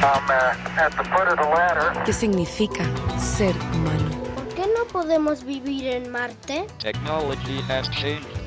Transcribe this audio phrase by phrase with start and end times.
[0.00, 2.84] Uh, ¿Qué significa
[3.18, 4.10] ser humano?
[4.36, 6.66] ¿Por qué no podemos vivir en Marte?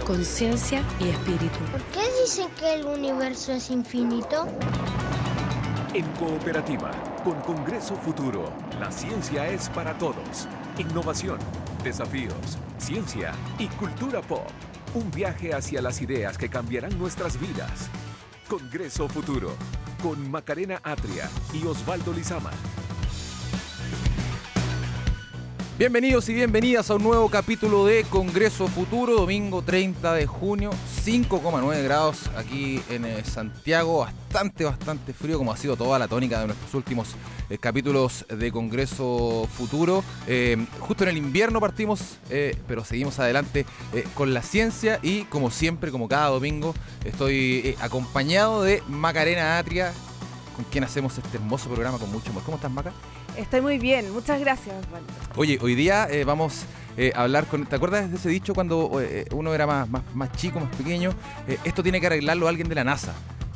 [0.06, 1.60] Conciencia y espíritu.
[1.72, 4.48] ¿Por qué dicen que el universo es infinito?
[5.94, 6.92] En cooperativa,
[7.26, 8.50] con Congreso Futuro,
[8.80, 10.48] la ciencia es para todos.
[10.78, 11.38] Innovación,
[11.84, 14.48] desafíos, ciencia y cultura pop.
[14.94, 17.90] Un viaje hacia las ideas que cambiarán nuestras vidas.
[18.48, 19.52] Congreso Futuro,
[20.02, 22.52] con Macarena Atria y Osvaldo Lizama.
[25.82, 30.70] Bienvenidos y bienvenidas a un nuevo capítulo de Congreso Futuro, domingo 30 de junio,
[31.04, 36.40] 5,9 grados aquí en eh, Santiago, bastante, bastante frío como ha sido toda la tónica
[36.40, 37.16] de nuestros últimos
[37.50, 40.04] eh, capítulos de Congreso Futuro.
[40.28, 42.20] Eh, justo en el invierno partimos,
[42.68, 43.66] pero seguimos adelante
[44.14, 49.94] con la ciencia y como siempre, como cada domingo, estoy acompañado de Macarena Atria,
[50.56, 52.44] con quien hacemos este hermoso programa con mucho amor.
[52.44, 52.94] ¿Cómo estás, Maca?
[53.38, 54.76] Estoy muy bien, muchas gracias,
[55.36, 56.66] Oye, hoy día eh, vamos
[56.98, 57.66] eh, a hablar con.
[57.66, 61.14] ¿Te acuerdas de ese dicho cuando eh, uno era más, más, más, chico, más pequeño?
[61.64, 63.14] esto tiene que arreglarlo alguien de la NASA.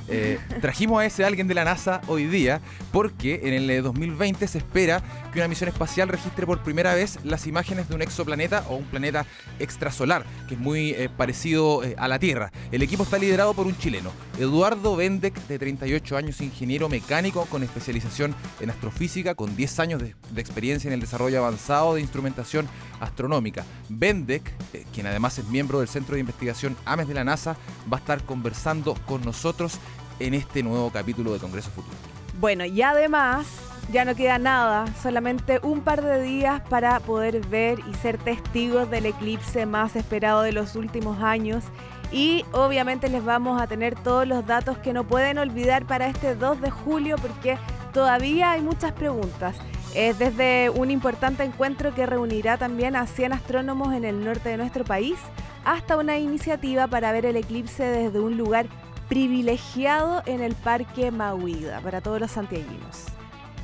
[0.08, 2.62] Eh, trajimos a ese alguien de la NASA hoy día
[2.92, 5.02] porque en el 2020 se espera
[5.34, 8.86] que una misión espacial registre por primera vez las imágenes de un exoplaneta o un
[8.86, 9.26] planeta
[9.60, 12.52] extrasolar, que es muy eh, parecido eh, a la Tierra.
[12.72, 17.64] El equipo está liderado por un chileno, Eduardo Bendek, de 38 años, ingeniero mecánico con
[17.64, 22.68] especialización en astrofísica, con 10 años de, experiencia en el desarrollo avanzado de instrumentación
[23.00, 23.66] astronómica.
[23.90, 24.54] Bendek,
[24.94, 27.58] quien además es miembro del Centro de Investigación AMES de la NASA,
[27.92, 29.80] va a estar conversando con nosotros
[30.20, 31.96] en este nuevo capítulo de Congreso Futuro.
[32.40, 33.48] Bueno, y además
[33.92, 38.90] ya no queda nada, solamente un par de días para poder ver y ser testigos
[38.90, 41.64] del eclipse más esperado de los últimos años.
[42.12, 46.36] Y obviamente les vamos a tener todos los datos que no pueden olvidar para este
[46.36, 47.58] 2 de julio porque
[47.94, 49.56] todavía hay muchas preguntas.
[49.94, 54.58] Es desde un importante encuentro que reunirá también a 100 astrónomos en el norte de
[54.58, 55.18] nuestro país
[55.64, 58.68] hasta una iniciativa para ver el eclipse desde un lugar
[59.08, 63.06] privilegiado en el Parque Mahuida para todos los santiaguinos.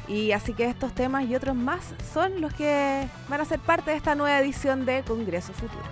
[0.07, 3.91] Y así que estos temas y otros más son los que van a ser parte
[3.91, 5.83] de esta nueva edición de Congreso Futuro.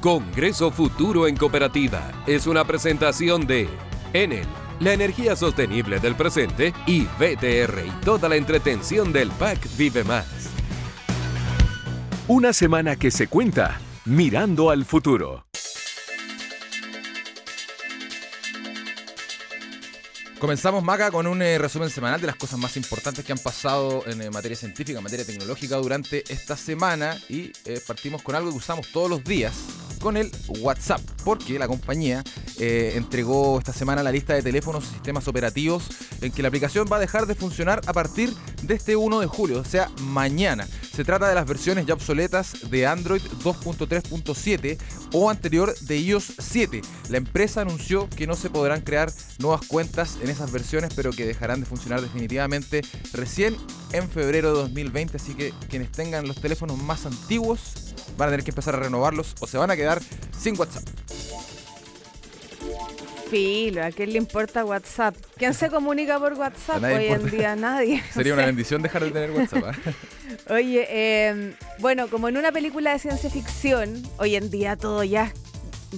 [0.00, 3.68] Congreso Futuro en Cooperativa es una presentación de
[4.12, 4.46] Enel,
[4.78, 10.50] la energía sostenible del presente, y BTR y toda la entretención del PAC Vive Más.
[12.28, 15.45] Una semana que se cuenta mirando al futuro.
[20.46, 24.04] Comenzamos, Maca, con un eh, resumen semanal de las cosas más importantes que han pasado
[24.06, 28.50] en eh, materia científica, en materia tecnológica durante esta semana y eh, partimos con algo
[28.52, 29.54] que usamos todos los días,
[29.96, 30.30] con el
[30.60, 32.22] WhatsApp, porque la compañía
[32.58, 35.88] entregó esta semana la lista de teléfonos y sistemas operativos
[36.22, 39.26] en que la aplicación va a dejar de funcionar a partir de este 1 de
[39.26, 40.66] julio, o sea, mañana.
[40.94, 44.78] Se trata de las versiones ya obsoletas de Android 2.3.7
[45.12, 46.80] o anterior de iOS 7.
[47.10, 51.26] La empresa anunció que no se podrán crear nuevas cuentas en esas versiones, pero que
[51.26, 52.82] dejarán de funcionar definitivamente
[53.12, 53.54] recién
[53.92, 55.18] en febrero de 2020.
[55.18, 57.85] Así que quienes tengan los teléfonos más antiguos
[58.16, 60.00] van a tener que empezar a renovarlos o se van a quedar
[60.38, 60.84] sin WhatsApp.
[63.30, 65.16] Filo, ¿a quién le importa WhatsApp?
[65.36, 67.56] ¿Quién se comunica por WhatsApp hoy en día?
[67.56, 68.02] Nadie.
[68.14, 69.64] Sería una bendición dejar de tener WhatsApp.
[69.64, 69.94] ¿eh?
[70.52, 75.32] Oye, em, bueno, como en una película de ciencia ficción, hoy en día todo ya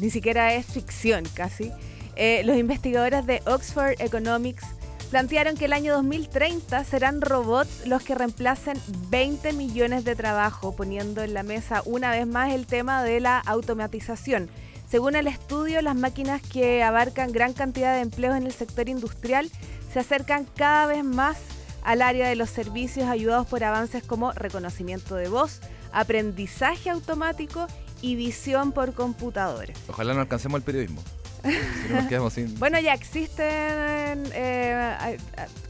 [0.01, 1.71] ni siquiera es ficción casi,
[2.17, 4.65] eh, los investigadores de Oxford Economics
[5.11, 8.81] plantearon que el año 2030 serán robots los que reemplacen
[9.11, 13.39] 20 millones de trabajo, poniendo en la mesa una vez más el tema de la
[13.39, 14.51] automatización.
[14.91, 19.51] Según el estudio, las máquinas que abarcan gran cantidad de empleos en el sector industrial
[19.93, 21.39] se acercan cada vez más
[21.83, 25.61] al área de los servicios ayudados por avances como reconocimiento de voz,
[25.93, 27.67] aprendizaje automático
[28.03, 29.77] y visión por computadores.
[29.89, 31.03] Ojalá no alcancemos el periodismo.
[32.59, 35.19] Bueno, ya existen eh,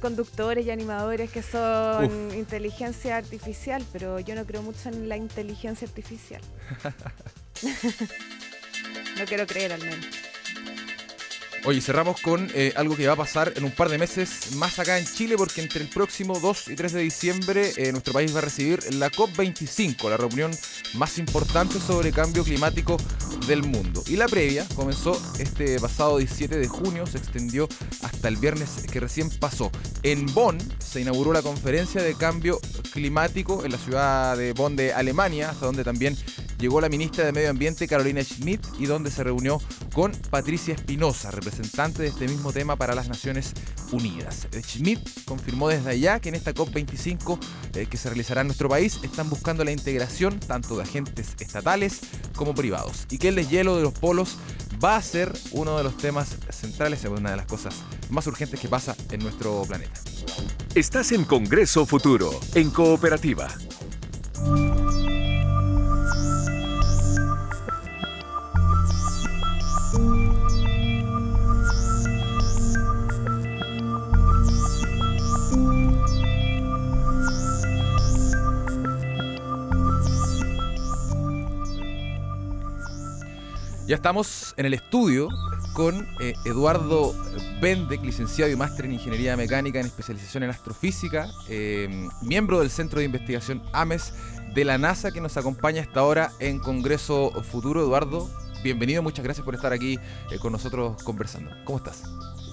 [0.00, 5.86] conductores y animadores que son inteligencia artificial, pero yo no creo mucho en la inteligencia
[5.86, 6.40] artificial.
[9.18, 10.06] No quiero creer al menos.
[11.64, 14.78] Oye, cerramos con eh, algo que va a pasar en un par de meses más
[14.78, 18.34] acá en Chile, porque entre el próximo 2 y 3 de diciembre eh, nuestro país
[18.34, 20.52] va a recibir la COP25, la reunión
[20.94, 22.96] más importante sobre cambio climático
[23.46, 24.02] del mundo.
[24.06, 27.68] Y la previa comenzó este pasado 17 de junio, se extendió
[28.02, 29.70] hasta el viernes que recién pasó.
[30.02, 32.60] En Bonn se inauguró la conferencia de cambio
[32.92, 36.16] climático en la ciudad de Bonn de Alemania, hasta donde también
[36.58, 39.60] llegó la ministra de Medio Ambiente Carolina Schmidt y donde se reunió
[39.92, 43.52] con Patricia Espinosa, representante de este mismo tema para las Naciones
[43.92, 44.48] Unidas.
[44.62, 47.38] Schmidt confirmó desde allá que en esta COP25
[47.74, 52.00] eh, que se realizará en nuestro país están buscando la integración tanto de agentes estatales
[52.34, 54.36] como privados y que el deshielo de los polos
[54.82, 57.74] va a ser uno de los temas centrales, una de las cosas
[58.10, 60.00] más urgentes que pasa en nuestro planeta.
[60.74, 63.48] Estás en Congreso Futuro, en Cooperativa.
[83.88, 85.30] Ya estamos en el estudio
[85.72, 87.14] con eh, Eduardo
[87.58, 92.98] Bendek, licenciado y máster en Ingeniería Mecánica en especialización en astrofísica, eh, miembro del Centro
[92.98, 94.12] de Investigación AMES
[94.54, 97.80] de la NASA que nos acompaña hasta ahora en Congreso Futuro.
[97.80, 98.28] Eduardo,
[98.62, 99.98] bienvenido, muchas gracias por estar aquí
[100.30, 101.50] eh, con nosotros conversando.
[101.64, 102.02] ¿Cómo estás?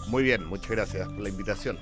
[0.07, 1.77] Muy bien, muchas gracias por la invitación.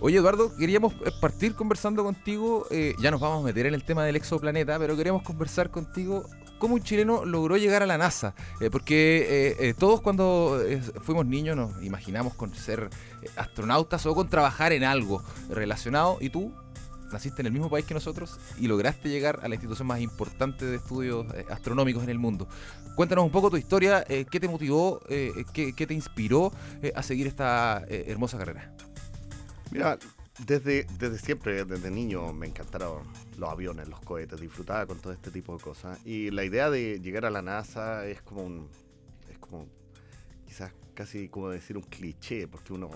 [0.00, 2.68] Oye, Eduardo, queríamos partir conversando contigo,
[3.00, 6.28] ya nos vamos a meter en el tema del exoplaneta, pero queríamos conversar contigo
[6.58, 8.34] cómo un chileno logró llegar a la NASA.
[8.60, 9.18] Eh, porque
[9.50, 10.60] eh, eh, todos cuando
[11.02, 12.90] fuimos niños nos imaginamos con ser
[13.36, 16.18] astronautas o con trabajar en algo relacionado.
[16.20, 16.52] Y tú
[17.12, 20.66] naciste en el mismo país que nosotros y lograste llegar a la institución más importante
[20.66, 22.48] de estudios astronómicos en el mundo.
[22.96, 26.52] Cuéntanos un poco tu historia, qué te motivó, qué, qué, te inspiró
[26.94, 28.74] a seguir esta hermosa carrera.
[29.70, 29.98] Mira,
[30.46, 33.02] desde, desde siempre, desde niño, me encantaron
[33.36, 35.98] los aviones, los cohetes, disfrutaba con todo este tipo de cosas.
[36.06, 38.68] Y la idea de llegar a la NASA es como un.
[39.30, 39.66] es como.
[40.46, 42.90] quizás casi como decir un cliché, porque uno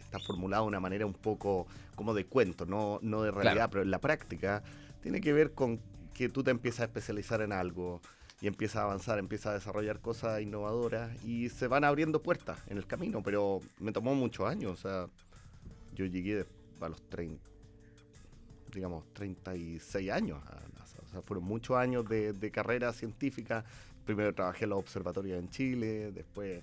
[0.00, 3.82] está formulado de una manera un poco como de cuento, no, no de realidad, pero
[3.82, 4.62] en la práctica
[5.02, 5.80] tiene que ver con
[6.14, 8.00] que tú te empiezas a especializar en algo
[8.40, 12.76] y empiezas a avanzar, empiezas a desarrollar cosas innovadoras y se van abriendo puertas en
[12.76, 15.08] el camino, pero me tomó muchos años, o sea
[15.98, 16.46] yo llegué
[16.80, 17.42] a los 30,
[18.72, 20.98] digamos, 36 años a NASA.
[21.04, 23.64] O sea, fueron muchos años de, carrera científica.
[24.04, 26.62] Primero trabajé en los observatorios en Chile, después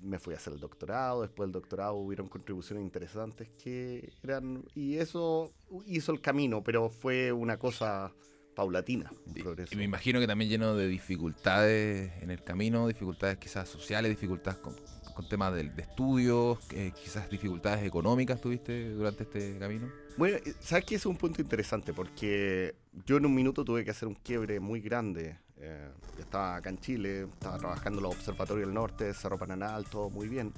[0.00, 4.96] me fui a hacer el doctorado, después del doctorado hubieron contribuciones interesantes que eran, y
[4.96, 5.52] eso
[5.86, 8.12] hizo el camino, pero fue una cosa
[8.54, 9.12] paulatina.
[9.34, 14.60] y, me imagino que también lleno de dificultades en el camino, dificultades quizás sociales, dificultades
[14.60, 14.76] con,
[15.12, 16.58] con temas de, estudios,
[17.02, 19.88] quizás dificultades económicas tuviste durante este camino?
[20.16, 22.74] Bueno, eh, sabes que es un punto interesante porque
[23.06, 25.38] yo en un minuto tuve que hacer un quiebre muy grande.
[25.56, 25.88] Eh,
[26.18, 30.28] estaba acá en Chile, estaba trabajando en los observatorios del norte, Cerro Pananal, todo muy
[30.28, 30.52] bien.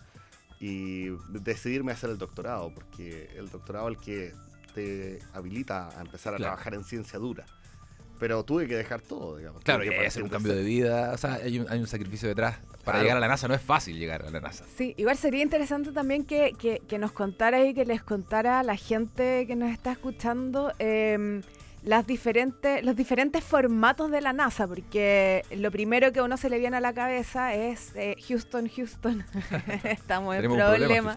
[0.60, 4.32] Y decidirme a hacer el doctorado, porque el doctorado es el que
[4.74, 7.44] te habilita a empezar a trabajar en ciencia dura
[8.18, 9.62] pero tuve que dejar todo, digamos.
[9.62, 12.28] Claro, hay que hacer un cambio de vida, o sea, hay un, hay un sacrificio
[12.28, 12.58] detrás.
[12.84, 14.64] Para llegar a la NASA no es fácil llegar a la NASA.
[14.76, 16.52] Sí, igual sería interesante también que,
[16.86, 21.40] que, nos contara y que les contara a la gente que nos está escuchando em,
[21.82, 26.50] las diferentes, los diferentes formatos de la NASA, porque lo primero que a uno se
[26.50, 29.24] le viene a la cabeza es eh, Houston, Houston,
[29.84, 31.16] estamos en problema.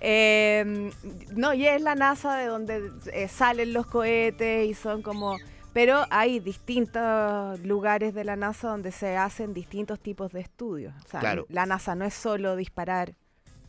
[0.00, 0.90] Em,
[1.34, 5.38] no, y es la NASA de donde eh, salen los cohetes y son como
[5.72, 10.94] pero hay distintos lugares de la NASA donde se hacen distintos tipos de estudios.
[11.04, 13.14] O sea, la NASA no es solo disparar,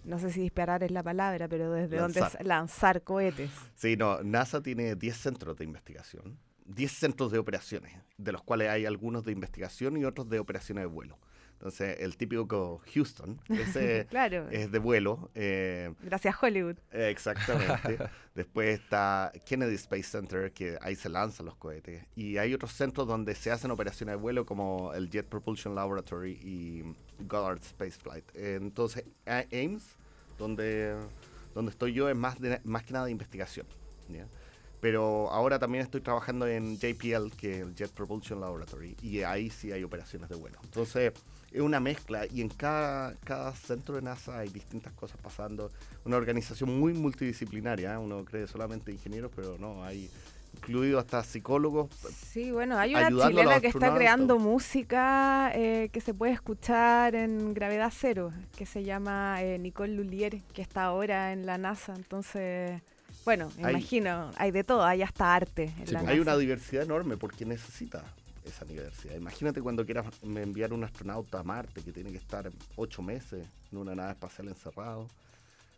[0.03, 3.51] no sé si disparar es la palabra, pero desde donde lanzar cohetes.
[3.75, 8.69] Sí, no, NASA tiene 10 centros de investigación, 10 centros de operaciones, de los cuales
[8.69, 11.19] hay algunos de investigación y otros de operaciones de vuelo.
[11.61, 14.07] Entonces, el típico Houston, ese
[14.51, 15.29] es de vuelo.
[15.35, 16.75] Eh, Gracias, Hollywood.
[16.91, 17.99] exactamente.
[18.33, 22.03] Después está Kennedy Space Center, que ahí se lanzan los cohetes.
[22.15, 26.31] Y hay otros centros donde se hacen operaciones de vuelo, como el Jet Propulsion Laboratory
[26.41, 26.83] y
[27.25, 28.25] Goddard Space Flight.
[28.33, 29.83] Entonces, Ames,
[30.39, 30.95] donde,
[31.53, 33.67] donde estoy yo, es más, más que nada de investigación.
[34.79, 39.51] Pero ahora también estoy trabajando en JPL, que es el Jet Propulsion Laboratory, y ahí
[39.51, 40.57] sí hay operaciones de vuelo.
[40.63, 41.13] Entonces,
[41.51, 45.71] es una mezcla y en cada, cada centro de NASA hay distintas cosas pasando.
[46.05, 47.97] Una organización muy multidisciplinaria, ¿eh?
[47.97, 50.09] uno cree solamente ingenieros, pero no, hay
[50.55, 51.89] incluido hasta psicólogos.
[52.31, 57.53] Sí, bueno, hay una chilena que está creando música eh, que se puede escuchar en
[57.53, 62.81] gravedad cero, que se llama eh, Nicole Lulier, que está ahora en la NASA, entonces...
[63.23, 65.71] Bueno, imagino, hay de todo, hay hasta arte.
[65.85, 68.03] En hay una diversidad enorme porque necesita
[68.43, 69.15] esa universidad.
[69.15, 73.77] Imagínate cuando quieras enviar un astronauta a Marte que tiene que estar ocho meses en
[73.77, 75.07] una nave espacial encerrado.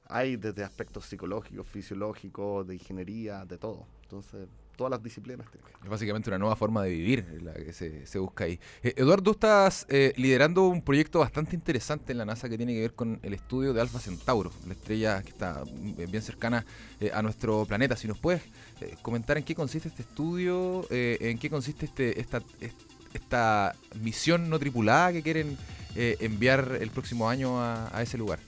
[0.08, 3.86] Hay desde aspectos psicológicos, fisiológicos, de ingeniería, de todo.
[4.04, 5.48] Entonces, todas las disciplinas.
[5.84, 8.60] Es básicamente una nueva forma de vivir la que se, se busca ahí.
[8.82, 12.74] Eh, Eduardo, tú estás eh, liderando un proyecto bastante interesante en la NASA que tiene
[12.74, 16.66] que ver con el estudio de Alpha Centauro, la estrella que está mm, bien cercana
[17.00, 17.96] eh, a nuestro planeta.
[17.96, 18.42] Si nos puedes
[18.82, 22.82] eh, comentar en qué consiste este estudio, en qué consiste este, esta, est-
[23.14, 25.58] esta misión no tripulada que quieren
[25.96, 28.40] enviar el próximo año a, a ese lugar.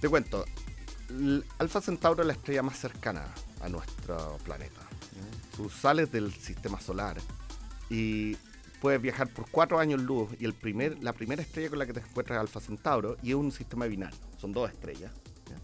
[0.00, 0.44] Te cuento,
[1.58, 3.26] Alpha Centauro es la estrella más cercana
[3.60, 4.87] a nuestro planeta.
[5.58, 7.16] Tú sales del sistema solar
[7.90, 8.36] y
[8.80, 11.92] puedes viajar por cuatro años luz y el primer, la primera estrella con la que
[11.92, 14.16] te encuentras es Alpha Centauro y es un sistema binario.
[14.36, 15.10] Son dos estrellas.
[15.50, 15.56] ¿ya?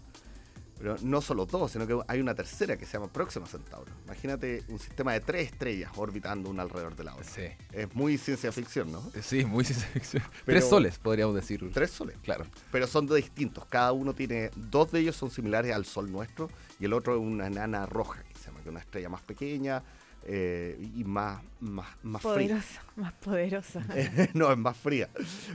[0.77, 3.89] Pero no solo dos, sino que hay una tercera que se llama Próxima Centauro.
[4.03, 7.23] Imagínate un sistema de tres estrellas orbitando una alrededor de la otra.
[7.23, 7.43] Sí.
[7.71, 8.99] Es muy ciencia ficción, ¿no?
[9.15, 10.23] Eh, Sí, muy ciencia ficción.
[10.45, 11.71] Pero- Tres soles, podríamos decir.
[11.73, 12.17] Tres soles.
[12.21, 12.45] Claro.
[12.69, 13.65] pero son de distintos.
[13.67, 16.49] Cada uno tiene, dos de ellos son similares al Sol nuestro
[16.81, 18.21] y el otro es una enana roja,
[18.65, 19.83] que una estrella más pequeña
[20.27, 22.33] eh, y más, más, más fría.
[22.33, 23.85] Poderosa, más poderosa.
[24.33, 25.07] no, es más fría,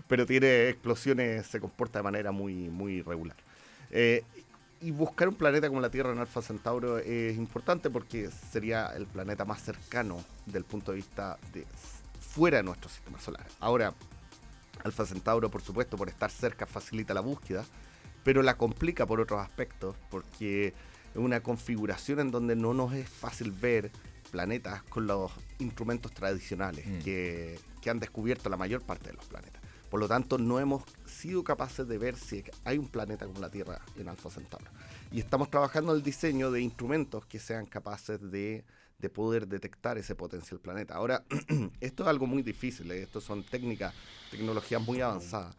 [0.07, 3.37] pero tiene explosiones, se comporta de manera muy, muy regular.
[3.91, 4.23] Eh,
[4.81, 9.07] y buscar un planeta como la Tierra en Alfa Centauro es importante porque sería el
[9.07, 11.67] planeta más cercano del punto de vista de
[12.21, 13.45] fuera de nuestro sistema solar.
[13.59, 13.93] Ahora,
[14.85, 17.65] Alfa Centauro, por supuesto, por estar cerca facilita la búsqueda,
[18.23, 20.73] pero la complica por otros aspectos, porque
[21.15, 23.91] una configuración en donde no nos es fácil ver
[24.31, 26.99] planetas con los instrumentos tradicionales Mm.
[27.01, 29.61] que, que han descubierto la mayor parte de los planetas.
[29.91, 33.51] Por lo tanto, no hemos sido capaces de ver si hay un planeta como la
[33.51, 34.71] Tierra en Alfa Centauro.
[35.11, 38.65] Y estamos trabajando en el diseño de instrumentos que sean capaces de,
[39.01, 40.95] de poder detectar ese potencial planeta.
[40.95, 41.25] Ahora,
[41.81, 43.03] esto es algo muy difícil, ¿eh?
[43.03, 43.93] esto son técnicas,
[44.31, 45.57] tecnologías muy avanzadas.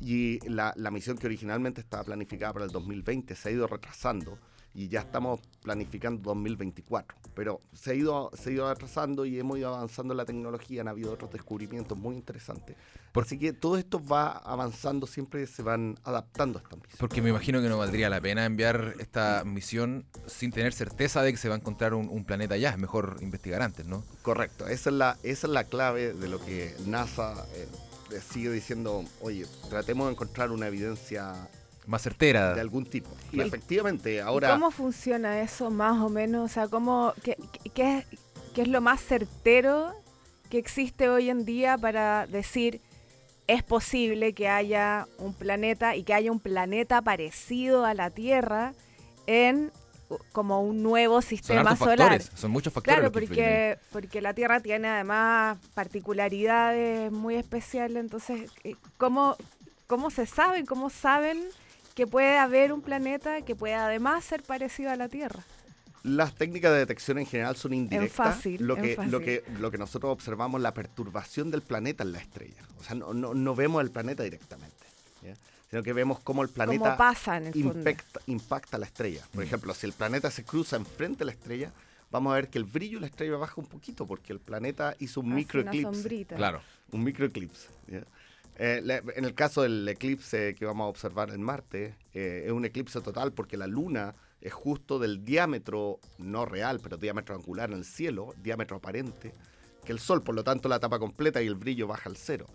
[0.00, 4.38] Y la, la misión que originalmente estaba planificada para el 2020 se ha ido retrasando
[4.74, 7.16] y ya estamos planificando 2024.
[7.34, 10.82] Pero se ha ido, se ha ido atrasando y hemos ido avanzando en la tecnología,
[10.82, 12.76] han habido otros descubrimientos muy interesantes.
[13.14, 16.96] Así que todo esto va avanzando, siempre se van adaptando a esta misión.
[16.98, 21.30] Porque me imagino que no valdría la pena enviar esta misión sin tener certeza de
[21.30, 22.70] que se va a encontrar un, un planeta allá.
[22.70, 24.04] Es mejor investigar antes, ¿no?
[24.22, 27.68] Correcto, esa es la, esa es la clave de lo que NASA eh,
[28.20, 31.48] sigue diciendo, oye, tratemos de encontrar una evidencia
[31.86, 32.54] Más certera.
[32.54, 33.10] de algún tipo.
[33.32, 34.50] Y ¿Y- efectivamente, ¿Y ahora...
[34.52, 36.50] ¿Cómo funciona eso más o menos?
[36.50, 38.06] O sea, ¿cómo, qué, qué- qué es,
[38.54, 39.92] qué es lo más certero
[40.50, 42.80] que existe hoy en día para decir
[43.46, 48.72] es posible que haya un planeta y que haya un planeta parecido a la Tierra
[49.26, 49.70] en
[50.32, 51.98] como un nuevo sistema solar?
[51.98, 53.00] factores, son muchos factores.
[53.00, 57.96] Claro, porque, porque la Tierra tiene además particularidades muy especiales.
[57.98, 59.36] Entonces, eh, ¿cómo,
[59.86, 60.66] ¿cómo se saben?
[60.66, 61.42] ¿Cómo saben
[61.94, 65.44] que puede haber un planeta que pueda además ser parecido a la Tierra?
[66.02, 68.34] Las técnicas de detección en general son indirectas.
[68.34, 69.10] fácil, lo, en que, fácil.
[69.10, 72.62] lo, que, lo que nosotros observamos la perturbación del planeta en la estrella.
[72.78, 74.84] O sea, no, no, no vemos el planeta directamente,
[75.22, 75.34] ¿ya?
[75.70, 79.22] sino que vemos cómo el ¿Cómo planeta pasa en el impacta, impacta la estrella.
[79.32, 81.72] Por ejemplo, si el planeta se cruza enfrente de la estrella,
[82.10, 84.94] vamos a ver que el brillo de la estrella baja un poquito porque el planeta
[84.98, 85.94] hizo un microeclipse.
[85.94, 86.36] sombrita.
[86.36, 86.60] Claro.
[86.92, 87.68] Un microeclipse.
[88.56, 92.64] Eh, en el caso del eclipse que vamos a observar en Marte, eh, es un
[92.64, 97.78] eclipse total porque la luna es justo del diámetro, no real, pero diámetro angular en
[97.78, 99.34] el cielo, diámetro aparente,
[99.84, 102.46] que el Sol, por lo tanto la tapa completa y el brillo baja al cero.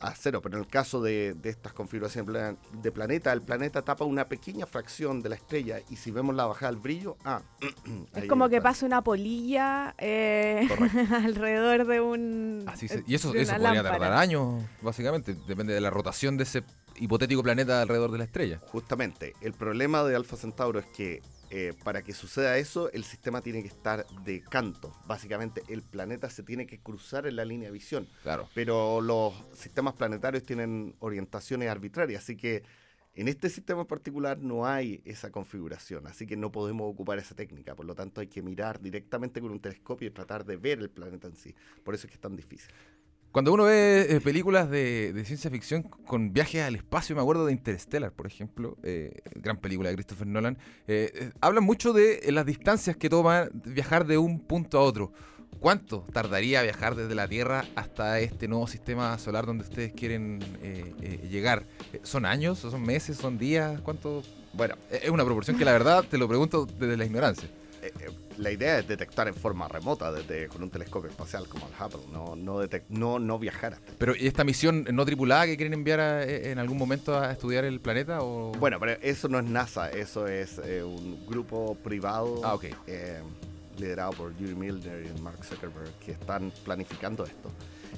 [0.00, 4.04] A cero, pero en el caso de, de estas configuraciones de planeta, el planeta tapa
[4.04, 7.40] una pequeña fracción de la estrella y si vemos la bajada del brillo, ah,
[8.14, 10.68] Es como que pasa una polilla eh,
[11.24, 12.64] alrededor de un.
[12.66, 13.98] Así se- eh, y eso, eso podría lámpara.
[13.98, 15.34] tardar años, básicamente.
[15.46, 16.62] Depende de la rotación de ese
[16.96, 18.60] hipotético planeta alrededor de la estrella.
[18.72, 23.40] Justamente, el problema de Alfa Centauro es que eh, para que suceda eso, el sistema
[23.40, 24.94] tiene que estar de canto.
[25.06, 28.08] Básicamente, el planeta se tiene que cruzar en la línea de visión.
[28.22, 28.48] Claro.
[28.54, 32.62] Pero los sistemas planetarios tienen orientaciones arbitrarias, así que
[33.14, 37.34] en este sistema en particular no hay esa configuración, así que no podemos ocupar esa
[37.34, 37.74] técnica.
[37.74, 40.88] Por lo tanto, hay que mirar directamente con un telescopio y tratar de ver el
[40.88, 41.52] planeta en sí.
[41.82, 42.70] Por eso es que es tan difícil.
[43.38, 47.52] Cuando uno ve eh, películas de, ciencia ficción con viajes al espacio, me acuerdo de
[47.52, 52.44] Interstellar, por ejemplo, eh, gran película de Christopher Nolan, eh, eh, hablan mucho de las
[52.44, 55.12] distancias que toma viajar de un punto a otro.
[55.60, 60.40] ¿Cuánto tardaría viajar desde la Tierra hasta este nuevo sistema solar donde ustedes quieren
[61.30, 61.64] llegar?
[62.02, 62.58] ¿Son años?
[62.58, 63.18] ¿Son meses?
[63.18, 63.80] ¿Son días?
[63.82, 64.24] ¿Cuánto?
[64.52, 67.48] Bueno, Es una proporción que la verdad te lo pregunto desde la ignorancia.
[67.82, 71.66] Eh, eh, la idea es detectar en forma remota desde con un telescopio espacial como
[71.68, 75.56] el Hubble, no, no, no, no viajar hasta Pero ¿y esta misión no tripulada que
[75.56, 78.22] quieren enviar a- eh, en algún momento a estudiar el planeta?
[78.22, 78.52] O...
[78.52, 82.40] Bueno, pero eso no es NASA, eso es eh, un grupo privado.
[82.44, 82.64] Ah, ok.
[82.86, 83.20] eh,
[83.78, 87.50] liderado por Yuri Milner y Mark Zuckerberg, que están planificando esto.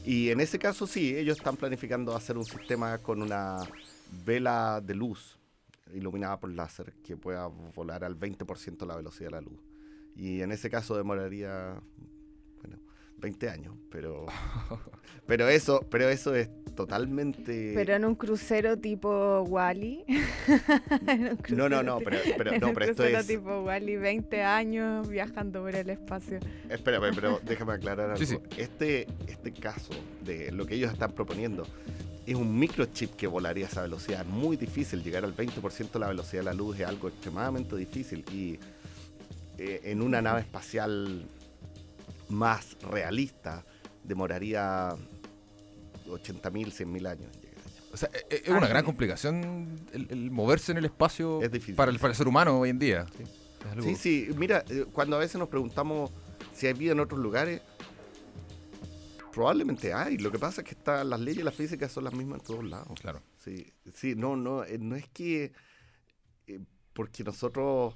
[0.05, 3.61] Y en ese caso sí, ellos están planificando hacer un sistema con una
[4.25, 5.39] vela de luz
[5.95, 9.59] iluminada por láser que pueda volar al 20% la velocidad de la luz.
[10.17, 11.81] Y en ese caso demoraría,
[12.61, 12.79] bueno,
[13.19, 14.27] 20 años, pero,
[15.27, 17.73] pero, eso, pero eso es totalmente...
[17.75, 20.05] Pero en un crucero tipo Wally.
[21.51, 23.27] no, no, no, pero, pero, no, pero esto es...
[23.27, 26.39] tipo Wally, 20 años viajando por el espacio.
[26.69, 28.43] Espérame, pero déjame aclarar algo.
[28.57, 29.93] Este, este caso
[30.25, 31.67] de lo que ellos están proponiendo
[32.27, 34.25] es un microchip que volaría a esa velocidad.
[34.25, 38.25] Muy difícil llegar al 20% de la velocidad de la luz, es algo extremadamente difícil.
[38.33, 38.59] Y
[39.63, 41.29] eh, en una nave espacial
[42.31, 43.63] más realista
[44.03, 44.89] demoraría
[46.07, 47.29] 80.000, 100.000 años.
[47.93, 51.91] O sea, e, e, es una gran complicación el, moverse en el espacio es para,
[51.91, 53.05] el, para el ser humano hoy en día.
[53.83, 56.11] Sí, sí, mira, eh, cuando a veces nos preguntamos
[56.55, 57.61] si hay vida en otros lugares,
[59.31, 60.17] probablemente hay.
[60.17, 62.47] Lo que pasa es que está, las leyes de la física son las mismas en
[62.47, 62.99] todos lados.
[62.99, 63.21] Claro.
[63.37, 65.53] Sí, sí, no, no, eh, no es que
[66.47, 66.61] eh,
[66.95, 67.95] porque nosotros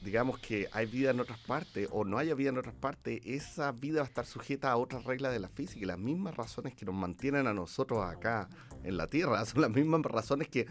[0.00, 3.72] digamos que hay vida en otras partes o no haya vida en otras partes, esa
[3.72, 6.74] vida va a estar sujeta a otras reglas de la física y las mismas razones
[6.74, 8.48] que nos mantienen a nosotros acá
[8.84, 10.66] en la Tierra son las mismas razones que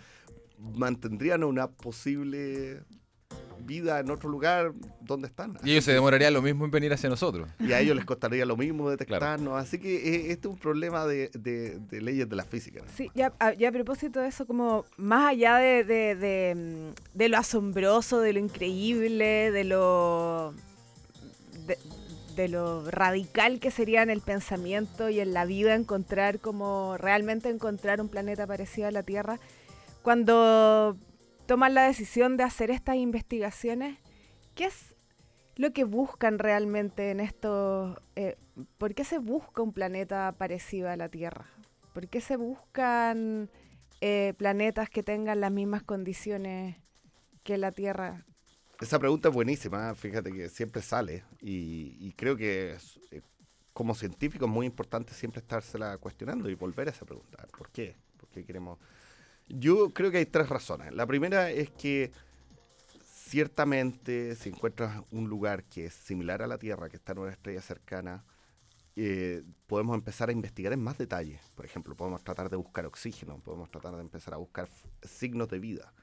[0.57, 2.83] mantendrían una posible
[3.65, 5.57] vida en otro lugar donde están.
[5.63, 7.49] Y ellos se demoraría lo mismo en venir hacia nosotros.
[7.59, 9.61] Y a ellos les costaría lo mismo detectarnos.
[9.61, 11.29] Así que eh, este es un problema de,
[11.91, 12.81] leyes de la física.
[12.95, 18.33] Sí, ya a, a, propósito de eso, como más allá de, de, lo asombroso, de
[18.33, 20.53] lo increíble, de lo...
[21.65, 21.77] De,
[22.49, 28.01] lo radical que sería en el pensamiento y en la vida encontrar como realmente encontrar
[28.01, 29.39] un planeta parecido a la Tierra.
[30.03, 30.97] Cuando
[31.45, 33.97] toman la decisión de hacer estas investigaciones,
[34.55, 34.95] ¿qué es
[35.55, 38.01] lo que buscan realmente en esto?
[38.15, 38.37] Eh,
[38.77, 41.45] ¿Por qué se busca un planeta parecido a la Tierra?
[41.93, 43.49] ¿Por qué se buscan
[44.01, 46.77] eh, planetas que tengan las mismas condiciones
[47.43, 48.25] que la Tierra?
[48.81, 52.75] Esa pregunta es buenísima, fíjate que siempre sale y, creo que
[53.11, 53.21] eh,
[53.71, 57.47] como científico es muy importante siempre estársela cuestionando y volver a esa pregunta.
[57.57, 57.95] ¿Por qué?
[58.17, 58.77] ¿Por qué queremos
[59.47, 60.93] yo creo que hay tres razones.
[60.93, 62.11] La primera es que
[63.03, 67.31] ciertamente si encuentras un lugar que es similar a la Tierra, que está en una
[67.31, 68.23] estrella cercana,
[68.95, 71.39] eh, podemos empezar a investigar en más detalle.
[71.53, 74.69] Por ejemplo, podemos tratar de buscar oxígeno, podemos tratar de empezar a buscar
[75.03, 75.93] signos de vida.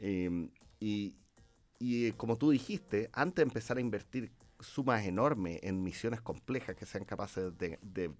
[0.00, 1.16] Em, y,
[1.80, 6.86] y, como tú dijiste, antes de empezar a invertir sumas enormes en misiones complejas que
[6.86, 7.78] sean capaces de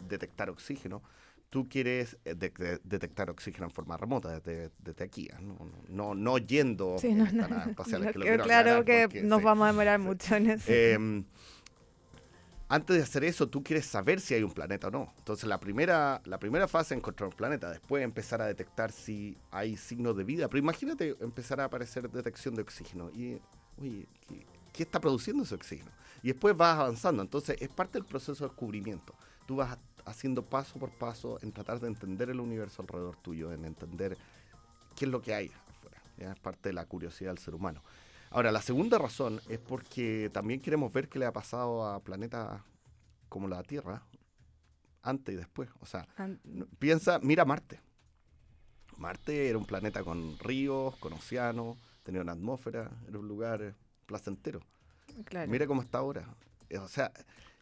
[0.08, 1.02] detectar oxígeno,
[1.50, 2.34] tú quieres eh,
[2.84, 5.36] detectar oxígeno en forma remota desde, desde aquí, ¿eh?
[5.40, 5.56] no,
[5.88, 8.12] no, no yendo sí, no, espaciales.
[8.42, 10.70] claro que nos vamos a demorar mucho en eso.
[10.70, 11.24] Em,
[12.70, 15.14] antes de hacer eso, tú quieres saber si hay un planeta o no.
[15.16, 17.70] Entonces, la primera, la primera fase es encontrar un planeta.
[17.70, 20.48] Después, empezar a detectar si hay signos de vida.
[20.48, 23.10] Pero imagínate empezar a aparecer detección de oxígeno.
[23.10, 23.40] Y,
[23.80, 25.90] oye, ¿qué, qué está produciendo ese oxígeno?
[26.22, 27.22] Y después vas avanzando.
[27.22, 29.14] Entonces, es parte del proceso de descubrimiento.
[29.46, 29.78] Tú vas
[30.08, 34.16] haciendo paso por paso en tratar de entender el universo alrededor tuyo, en entender
[34.96, 36.02] qué es lo que hay afuera.
[36.16, 37.82] Es parte de la curiosidad del ser humano.
[38.30, 42.60] Ahora, la segunda razón es porque también queremos ver qué le ha pasado a planetas
[43.28, 44.02] como la Tierra
[45.02, 45.70] antes y después.
[45.80, 46.06] O sea,
[46.78, 47.80] piensa, mira Marte.
[48.96, 53.74] Marte era un planeta con ríos, con océanos, tenía una atmósfera, era un lugar
[54.06, 54.60] placentero.
[55.46, 56.28] Mira cómo está ahora.
[56.82, 57.12] O sea,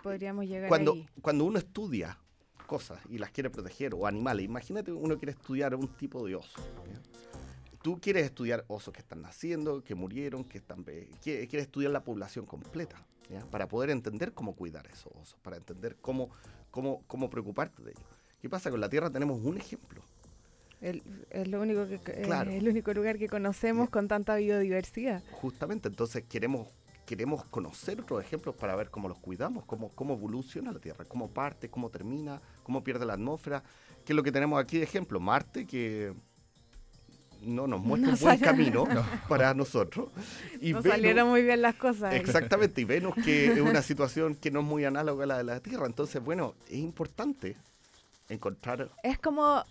[0.03, 1.07] podríamos llegar cuando, ahí.
[1.21, 2.19] Cuando uno estudia
[2.67, 4.45] cosas y las quiere proteger, o animales.
[4.45, 6.61] Imagínate uno quiere estudiar un tipo de oso.
[7.83, 10.85] Tú quieres estudiar osos que están naciendo, que murieron, que están...
[11.23, 13.07] Quieres estudiar la población completa,
[13.51, 16.31] para poder entender cómo cuidar esos osos, para entender cómo,
[16.71, 18.05] cómo, cómo preocuparte de ellos.
[18.43, 18.71] ¿Qué pasa?
[18.71, 20.03] Con la Tierra tenemos un ejemplo.
[20.81, 25.23] es lo único que, el único lugar que conocemos con tanta biodiversidad.
[25.33, 26.69] Justamente, entonces queremos
[27.07, 31.31] queremos conocer otros ejemplos para ver cómo los cuidamos, cómo, cómo evoluciona la Tierra, cómo
[31.31, 33.63] parte, cómo termina, cómo pierde la atmósfera.
[34.05, 35.21] ¿Qué es lo que tenemos aquí de ejemplo?
[35.21, 36.13] Marte, que
[37.43, 38.87] no nos muestra un buen camino
[39.29, 40.09] para nosotros.
[40.61, 42.13] Y no salieron muy bien las cosas.
[42.13, 45.45] Exactamente, y Venus que es una situación que no es muy análoga a la de
[45.45, 45.87] la Tierra.
[45.87, 47.57] Entonces, bueno, es importante
[48.29, 48.91] encontrar...
[49.05, 49.65] Es como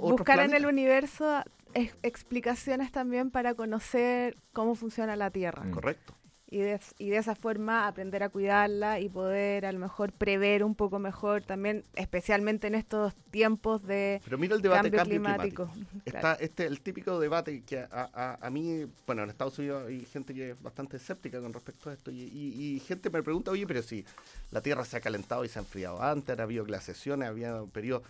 [0.00, 1.42] buscar en el universo
[1.74, 5.70] explicaciones también para conocer cómo funciona la Tierra.
[5.70, 6.14] Correcto.
[6.54, 10.62] Y de, y de esa forma aprender a cuidarla y poder a lo mejor prever
[10.62, 15.18] un poco mejor también, especialmente en estos tiempos de Pero mira el debate cambio, cambio
[15.20, 15.66] climático.
[15.72, 16.00] climático.
[16.04, 16.28] Claro.
[16.28, 20.04] Está este el típico debate que a, a- a mí, bueno, en Estados Unidos hay
[20.04, 23.50] gente que es bastante escéptica con respecto a esto y, y- y gente me pregunta,
[23.50, 24.04] oye, pero si
[24.52, 28.04] la Tierra se ha calentado y se ha enfriado antes, ha habido glaciaciones, había periodos...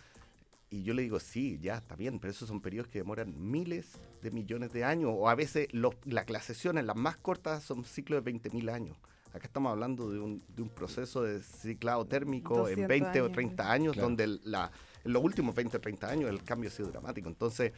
[0.71, 4.01] Y yo le digo, sí, ya está bien, pero esos son periodos que demoran miles
[4.23, 8.25] de millones de años, o a veces los, las glaciaciones, las más cortas, son ciclos
[8.25, 8.97] de 20.000 años.
[9.33, 13.25] Acá estamos hablando de un, de un proceso de ciclado térmico en 200 20 o
[13.25, 13.33] años.
[13.35, 14.09] 30 años, Claro.
[14.09, 14.71] donde la,
[15.05, 17.29] en los últimos 20 o 30 años el cambio ha sido dramático.
[17.29, 17.73] Entonces,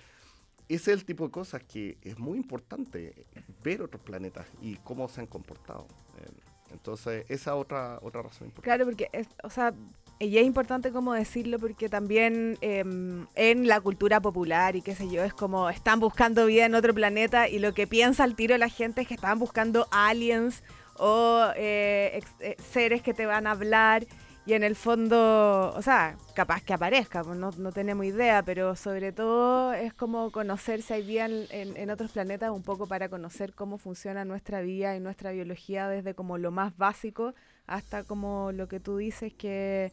[0.68, 3.26] ese es el tipo de cosas que es muy importante
[3.62, 5.86] ver otros planetas y cómo se han comportado.
[6.18, 6.30] Eh,
[6.76, 8.64] Entonces, esa otra otra razón importante.
[8.64, 9.74] Claro, porque, es, o sea,
[10.18, 15.10] y es importante como decirlo porque también em, en la cultura popular y qué sé
[15.10, 18.56] yo, es como están buscando vida en otro planeta y lo que piensa al tiro
[18.56, 20.62] la gente es que están buscando aliens
[20.98, 24.06] o eh, eh, seres que te van a hablar
[24.46, 28.76] y en el fondo, o sea, capaz que aparezca, pues no, no tenemos idea, pero
[28.76, 32.86] sobre todo es como conocer si hay vida en, en- en otros planetas, un poco
[32.86, 37.34] para conocer cómo funciona nuestra vida y nuestra biología desde como lo más básico
[37.66, 39.92] hasta como lo que tú dices que,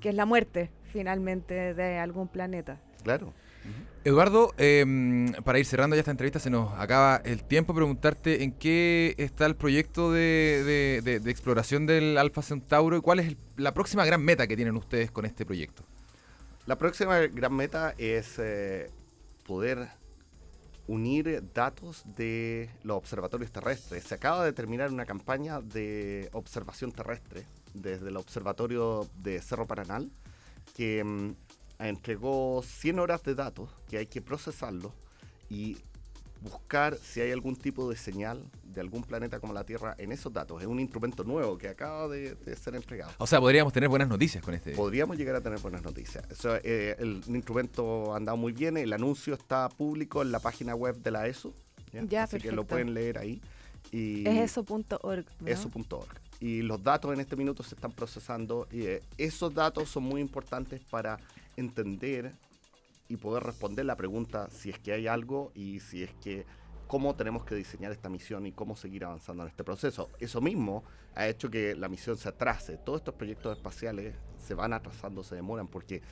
[0.00, 2.78] que es la muerte finalmente de algún planeta.
[3.04, 3.32] Claro.
[4.04, 7.74] Eduardo, em, para ir cerrando ya esta entrevista, se nos acaba el tiempo.
[7.74, 13.72] Preguntarte en qué está el proyecto de, exploración del Alfa Centauro y cuál es la
[13.72, 15.84] próxima gran meta que tienen ustedes con este proyecto.
[16.66, 18.90] La próxima gran meta es eh,
[19.46, 19.88] poder
[20.86, 24.04] unir datos de los observatorios terrestres.
[24.04, 30.10] Se acaba de terminar una campaña de observación terrestre desde el observatorio de Cerro Paranal
[30.74, 31.32] que mm,
[31.88, 34.92] entregó 100 horas de datos que hay que procesarlos
[35.50, 35.76] y
[36.40, 40.30] buscar si hay algún tipo de señal de algún planeta como la Tierra en esos
[40.32, 40.60] datos.
[40.60, 44.08] Es un instrumento nuevo que acaba de- de ser entregado O sea, podríamos tener buenas
[44.08, 44.72] noticias con este.
[44.72, 46.24] podríamos llegar a tener buenas noticias.
[46.64, 50.96] Eh, el instrumento ha andado muy bien, el anuncio está público en la página web
[50.96, 51.54] de la ESO,
[52.08, 53.40] Ya, así que lo pueden leer ahí.
[53.92, 55.24] Y Es eso.org.
[55.40, 55.48] ¿no?
[55.48, 56.08] eso.org.
[56.40, 60.20] Y los datos en este minuto se están procesando y eh, esos datos son muy
[60.20, 61.16] importantes para
[61.56, 62.32] entender
[63.08, 66.46] y poder responder la pregunta si es que hay algo y si es que
[66.86, 70.10] cómo tenemos que diseñar esta misión y cómo seguir avanzando en este proceso.
[70.20, 72.76] Eso mismo ha hecho que la misión se atrase.
[72.78, 76.02] Todos estos proyectos espaciales se van atrasando, se demoran porque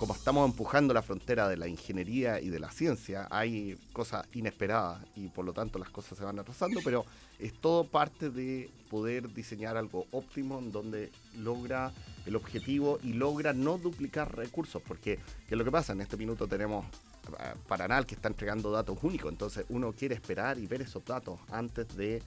[0.00, 5.02] como estamos empujando la frontera de la ingeniería y de la ciencia, hay cosas inesperadas
[5.14, 7.04] y por lo tanto las cosas se van atrasando, pero
[7.38, 11.92] es todo parte de poder diseñar algo óptimo en donde logra
[12.24, 15.92] el objetivo y logra no duplicar recursos, porque ¿qué es lo que pasa?
[15.92, 20.58] En este minuto tenemos eh, Paranal que está entregando datos únicos, entonces uno quiere esperar
[20.58, 22.22] y ver esos datos antes de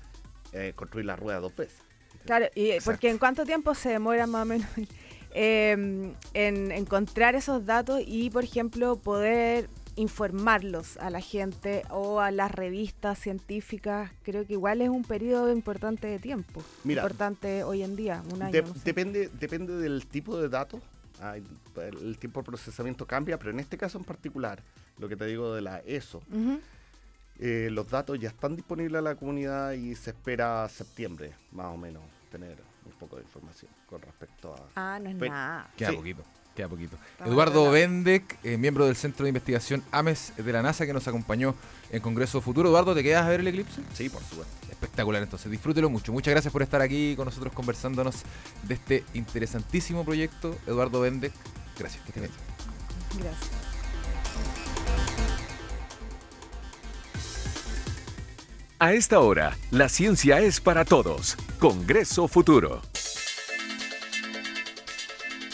[0.52, 1.80] eh, construir la rueda dos veces.
[2.24, 2.92] Claro, y Exacto.
[2.92, 4.70] porque en cuánto tiempo se demora más o menos
[5.34, 12.32] eh, en encontrar esos datos y, por ejemplo, poder informarlos a la gente o a
[12.32, 16.64] las revistas científicas, creo que igual es un periodo importante de tiempo.
[16.84, 18.52] Mira, importante hoy en día, un año.
[18.52, 18.80] De- no sé.
[18.86, 20.82] depende, depende del tipo de datos.
[21.22, 21.44] Hay-
[22.02, 24.62] el tiempo de procesamiento cambia, pero en este caso en particular,
[24.98, 26.60] lo que te digo de la ESO, Ujú.
[27.40, 31.78] eh, los datos ya están disponibles a la comunidad y se espera septiembre, más o
[31.78, 34.60] menos, tener un poco de información con respecto a...
[34.96, 35.70] Ah, no es Pe- nada.
[35.78, 35.96] Queda Sí.
[35.96, 36.24] poquito.
[36.56, 36.98] Queda poquito.
[37.26, 41.56] Eduardo Bendek, eh, miembro del Centro de Investigación AMES de la NASA, que nos acompañó
[41.90, 42.70] en Congreso Futuro.
[42.70, 43.82] Eduardo, ¿te quedas a ver el eclipse?
[43.96, 44.54] Sí, por supuesto.
[44.70, 46.12] Espectacular, entonces disfrútelo mucho.
[46.14, 48.22] Muchas gracias por estar aquí con nosotros conversándonos
[48.64, 50.56] de este interesantísimo proyecto.
[50.68, 51.34] Eduardo Bendek,
[51.80, 52.04] gracias.
[52.14, 52.30] Bien.
[53.18, 53.73] Gracias.
[58.84, 61.38] A esta hora, la ciencia es para todos.
[61.58, 62.82] Congreso Futuro.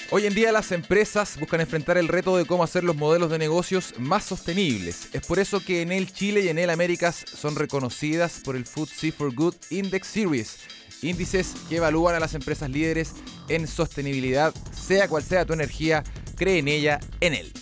[0.09, 3.37] Hoy en día las empresas buscan enfrentar el reto de cómo hacer los modelos de
[3.37, 5.09] negocios más sostenibles.
[5.13, 9.31] Es por eso que Enel Chile y Enel Américas son reconocidas por el FTSE for
[9.31, 10.57] Good Index Series,
[11.03, 13.13] índices que evalúan a las empresas líderes
[13.47, 16.03] en sostenibilidad, sea cual sea tu energía,
[16.35, 17.53] cree en ella, Enel.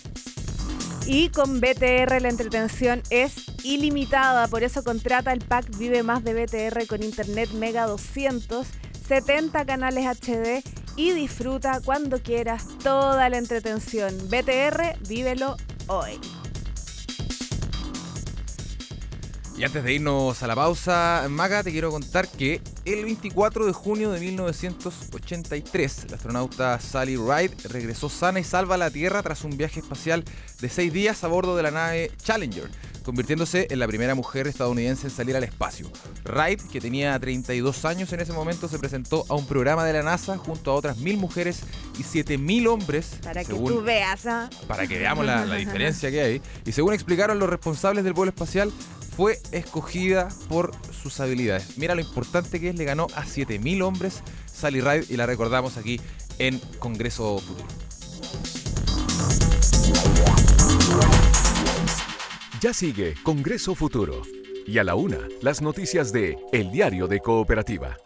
[1.10, 3.32] Y con BTR la entretención es
[3.64, 8.66] ilimitada, por eso contrata el pack Vive Más de BTR con Internet Mega 200,
[9.08, 10.62] 70 canales HD
[10.96, 14.14] y disfruta cuando quieras toda la entretención.
[14.28, 16.20] BTR, vívelo hoy.
[19.58, 23.72] Y antes de irnos a la pausa, Maga, te quiero contar que el 24 de
[23.72, 29.42] junio de 1983, la astronauta Sally Ride regresó sana y salva a la Tierra tras
[29.42, 30.22] un viaje espacial
[30.60, 32.70] de seis días a bordo de la nave Challenger.
[33.04, 35.90] convirtiéndose en la primera mujer estadounidense en salir al espacio.
[36.24, 40.02] Wright, que tenía 32 años en ese momento, se presentó a un programa de la
[40.04, 41.62] NASA junto a otras mil mujeres
[41.98, 43.16] y 7000 hombres.
[43.24, 44.50] Para que tú veas, ¿ah?
[44.68, 46.42] para que veamos la, la diferencia que hay.
[46.64, 48.70] Y según explicaron los responsables del vuelo espacial,
[49.18, 51.76] fue escogida por sus habilidades.
[51.76, 55.76] Mira lo importante que es, le ganó a 7000 hombres Sally Ride y la recordamos
[55.76, 56.00] aquí
[56.38, 57.66] en Congreso Futuro.
[62.60, 64.22] Ya sigue Congreso Futuro.
[64.68, 67.96] Y a la una, las noticias de El Diario de Cooperativa.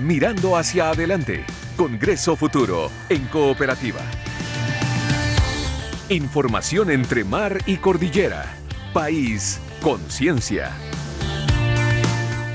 [0.00, 1.44] Mirando hacia adelante.
[1.76, 4.00] Congreso Futuro en Cooperativa.
[6.08, 8.63] Información entre mar y cordillera.
[8.94, 10.70] País, conciencia.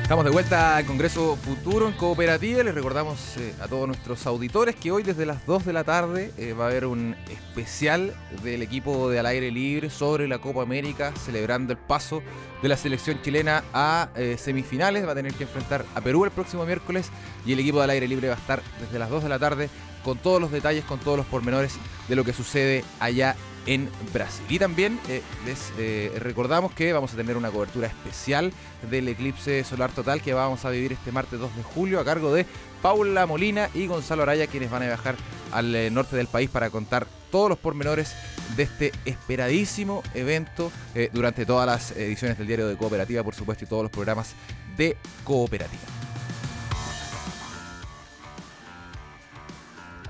[0.01, 2.63] Estamos de vuelta al Congreso Futuro en Cooperativa.
[2.63, 6.31] Les recordamos eh, a todos nuestros auditores que hoy desde las 2 de la tarde
[6.37, 10.61] eh, va a haber un especial del equipo de al aire libre sobre la Copa
[10.61, 12.23] América, celebrando el paso
[12.61, 15.05] de la selección chilena a eh, semifinales.
[15.05, 17.09] Va a tener que enfrentar a Perú el próximo miércoles
[17.45, 19.39] y el equipo de al aire libre va a estar desde las 2 de la
[19.39, 19.69] tarde
[20.05, 21.73] con todos los detalles, con todos los pormenores
[22.07, 24.45] de lo que sucede allá en Brasil.
[24.49, 28.51] Y también eh, les eh, recordamos que vamos a tener una cobertura especial
[28.89, 32.33] del eclipse solar total que vamos a vivir este martes 2 de julio a cargo
[32.33, 32.45] de
[32.81, 35.15] Paula Molina y Gonzalo Araya, quienes van a viajar
[35.51, 38.15] al eh, norte del país para contar todos los pormenores
[38.55, 40.71] de este esperadísimo evento
[41.13, 44.33] durante todas las ediciones del diario de Cooperativa, por supuesto, y todos los programas
[44.75, 45.83] de Cooperativa.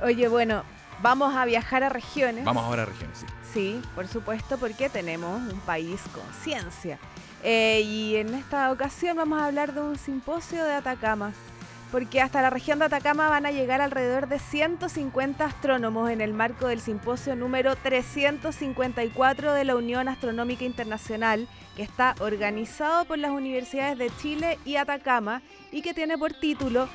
[0.02, 0.64] Oye, bueno,
[1.02, 2.46] vamos a viajar a regiones.
[2.46, 3.26] Vamos ahora a regiones, sí.
[3.54, 7.00] Sí, por supuesto, porque tenemos un país con ciencia.
[7.44, 11.32] Eh, y en esta ocasión vamos a hablar de un simposio de Atacama,
[11.92, 16.34] porque hasta la región de Atacama van a llegar alrededor de 150 astrónomos en el
[16.34, 23.32] marco del simposio número 354 de la Unión Astronómica Internacional, que está organizado por las
[23.32, 26.88] universidades de Chile y Atacama y que tiene por título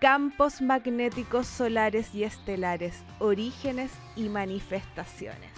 [0.00, 5.57] Campos magnéticos solares y estelares, orígenes y manifestaciones.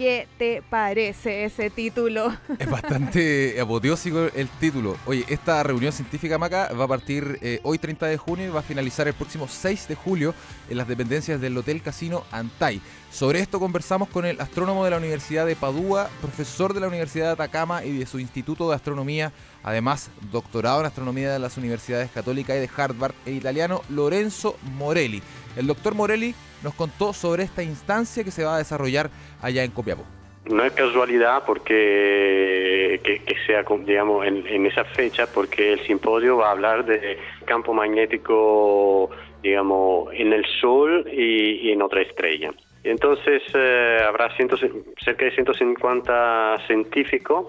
[0.00, 2.34] ¿Qué te parece ese título?
[2.58, 4.96] Es bastante apoteósico el título.
[5.04, 8.60] Oye, esta reunión científica Maca va a partir eh, hoy 30 de junio y va
[8.60, 10.34] a finalizar el próximo 6 de julio
[10.70, 12.80] en las dependencias del Hotel Casino Antay.
[13.10, 17.26] Sobre esto conversamos con el astrónomo de la Universidad de Padua, profesor de la Universidad
[17.26, 22.10] de Atacama y de su Instituto de Astronomía, además doctorado en astronomía de las Universidades
[22.10, 25.22] Católica y de Harvard, e italiano Lorenzo Morelli.
[25.56, 29.10] El doctor Morelli nos contó sobre esta instancia que se va a desarrollar
[29.42, 30.04] allá en Copiapó.
[30.46, 36.38] No es casualidad porque que, que sea, digamos, en, en esa fecha, porque el simposio
[36.38, 39.10] va a hablar de campo magnético,
[39.42, 42.52] digamos, en el Sol y, y en otra estrella.
[42.82, 44.56] Entonces eh, habrá ciento-
[45.04, 47.48] cerca de 150 científicos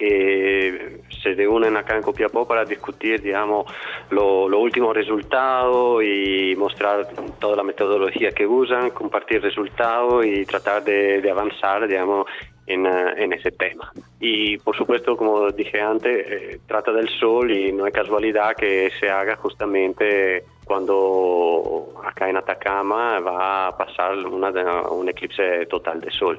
[0.00, 3.66] que se reúnen acá en Copiapó para discutir, digamos,
[4.10, 7.06] lo- los últimos resultados y mostrar
[7.38, 12.26] toda la metodología que usan, compartir resultados y tratar de, de avanzar, digamos,
[12.66, 13.92] en, eh, en ese tema.
[14.18, 18.90] Y por supuesto, como dije antes, eh, trata del sol y no es casualidad que
[18.98, 24.50] se haga justamente cuando acá en Atacama va a pasar una
[24.90, 26.38] un eclipse total de sol.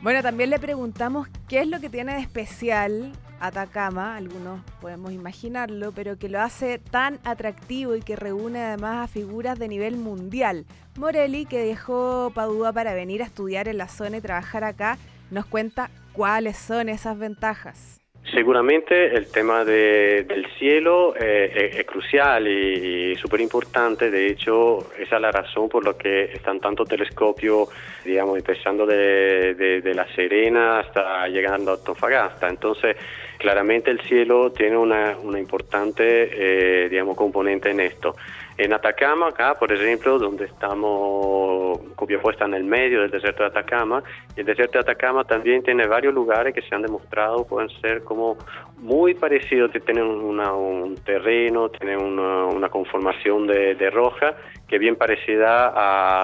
[0.00, 5.92] Bueno, también le preguntamos qué es lo que tiene de especial Atacama, algunos podemos imaginarlo,
[5.92, 10.66] pero que lo hace tan atractivo y que reúne además a figuras de nivel mundial.
[10.96, 14.98] Morelli, que dejó Padua para venir a estudiar en la zona y trabajar acá,
[15.30, 17.97] nos cuenta cuáles son esas ventajas.
[18.32, 24.10] Seguramente el tema de- del cielo eh, es, crucial y, súper importante.
[24.10, 27.68] De hecho, esa es la razón por la que están tantos telescopios,
[28.04, 32.48] digamos, empezando de, de- La Serena hasta llegando a Antofagasta.
[32.48, 32.96] Entonces,
[33.38, 38.16] claramente el cielo tiene una, una importante, eh, digamos, componente en esto.
[38.58, 43.50] En Atacama, acá, por ejemplo, donde estamos, Copiapó está en el medio del desierto de
[43.50, 44.02] Atacama,
[44.34, 48.36] el desierto de Atacama también tiene varios lugares que se han demostrado pueden ser como
[48.78, 54.34] muy parecidos, tienen un terreno, tienen una, conformación de, de roja
[54.66, 55.72] que es bien parecida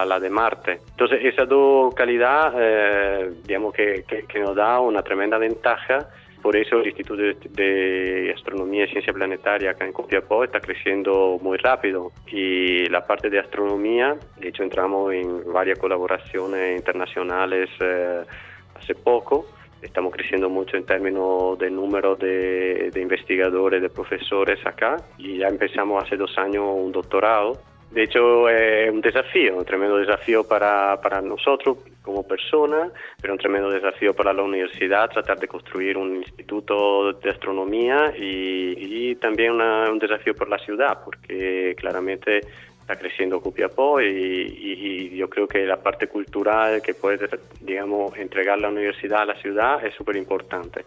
[0.01, 0.81] a la de Marte.
[0.91, 6.09] Entonces, esa dos calidad, eh, digamos que- que nos da una tremenda ventaja
[6.45, 11.57] por eso el Instituto de, Astronomía y Ciencia Planetaria acá en Copiapó está creciendo muy
[11.57, 12.13] rápido.
[12.27, 18.25] Y la parte de astronomía, de hecho entramos en varias colaboraciones internacionales eh,
[18.75, 19.47] hace poco,
[19.81, 24.99] estamos creciendo mucho en términos de número de, de investigadores, de profesores acá.
[25.17, 27.57] Y ya empezamos hace dos años un doctorado.
[27.91, 32.91] De hecho, es un desafío, un tremendo desafío para, para nosotros como persona,
[33.21, 38.75] pero un tremendo desafío para la universidad tratar de construir un instituto de astronomía y,
[39.11, 42.41] y también una- un desafío por la ciudad, porque claramente
[42.81, 47.27] está creciendo Copiapó y, y- yo creo que la parte cultural que puede,
[47.63, 50.85] digamos, entregar la universidad a la ciudad es súper importante.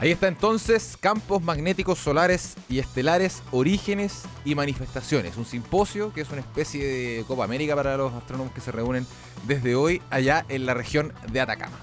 [0.00, 6.30] Ahí está entonces Campos Magnéticos Solares y Estelares, Orígenes y Manifestaciones, un simposio que es
[6.30, 9.06] una especie de Copa América para los astrónomos que se reúnen
[9.46, 11.78] desde hoy allá en la región de Atacama.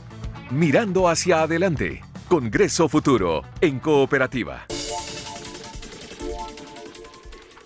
[0.49, 2.01] Mirando hacia adelante.
[2.27, 4.65] Congreso Futuro en Cooperativa.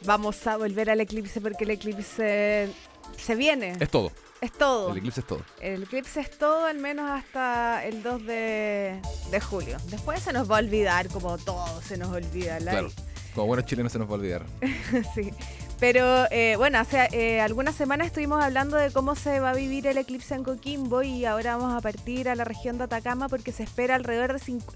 [0.05, 2.69] Vamos a volver al eclipse porque el eclipse
[3.15, 3.77] se viene.
[3.79, 4.11] Es todo,
[4.41, 4.91] Es todo.
[4.91, 5.41] el eclipse es todo.
[5.59, 8.99] El eclipse es todo, al menos hasta el 2 de,
[9.29, 9.77] de julio.
[9.87, 12.59] Después se nos va a olvidar, como todo se nos olvida.
[12.59, 12.89] la- Claro,
[13.35, 14.45] como buenos chilenos se nos va a olvidar.
[15.15, 15.31] sí.
[15.79, 19.85] Pero eh, bueno, hace eh, algunas semanas estuvimos hablando de cómo se va a vivir
[19.87, 23.51] el eclipse en Coquimbo y ahora vamos a partir a la región de Atacama porque
[23.51, 24.73] se espera alrededor de cincu-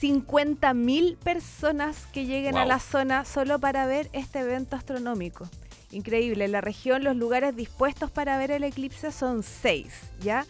[0.00, 5.48] 50.000 personas que lleguen a la zona solo para ver este evento astronómico.
[5.92, 10.44] Increíble, en la región los lugares dispuestos para ver el eclipse son seis, ¿ya?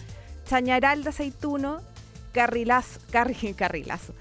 [0.48, 1.80] Chañaral de Aceituno,
[2.32, 4.14] Carrilazo, Carri- Carrilazo,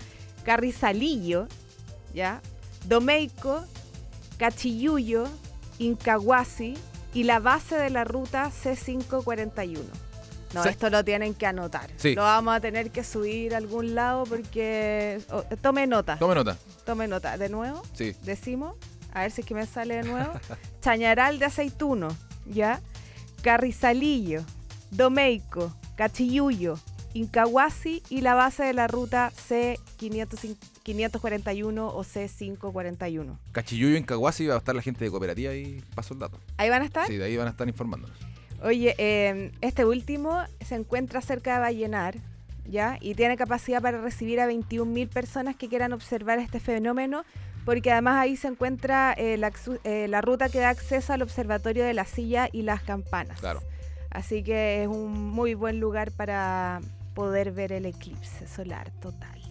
[0.43, 1.47] Carrizalillo,
[2.13, 2.41] ¿ya?
[2.87, 3.63] Domeico,
[4.37, 5.25] Cachiyuyo,
[5.79, 6.75] Incahuasi
[7.13, 9.79] y la base de la ruta C541.
[10.53, 10.69] No, Sí.
[10.69, 11.89] esto lo tienen que anotar.
[11.97, 12.15] Sí.
[12.15, 15.19] Lo vamos a tener que subir a algún lado porque...
[15.31, 16.57] oh, tome nota, Tome nota.
[16.85, 17.37] tome nota.
[17.37, 17.81] ¿De nuevo?
[17.93, 18.15] Sí.
[18.23, 18.75] Decimos,
[19.15, 20.31] a ver si es que me sale de nuevo.
[20.81, 22.79] Chañaral de Aceituno, ¿ya?
[23.41, 24.43] Carrizalillo,
[24.91, 26.77] Domeico, Cachiyuyo,
[27.13, 33.37] Incahuasi y la base de la ruta C541 o C541.
[33.53, 36.41] Cachilluyo en Caguasi va a estar la gente de cooperativa y paso el dato.
[36.57, 37.07] ¿Ahí van a estar?
[37.07, 38.17] Sí, de ahí van a estar informándonos.
[38.61, 42.17] Oye, eh, este último se encuentra cerca de Vallenar,
[42.65, 42.97] ¿ya?
[42.99, 47.23] Y tiene capacidad para recibir a 21.000 personas que quieran observar este fenómeno,
[47.65, 49.51] porque además ahí se encuentra eh, la,
[49.83, 53.39] eh, la ruta que da acceso al observatorio de la silla y las campanas.
[53.39, 53.61] Claro.
[54.11, 56.79] Así que es un muy buen lugar para
[57.13, 59.41] poder ver el eclipse solar total.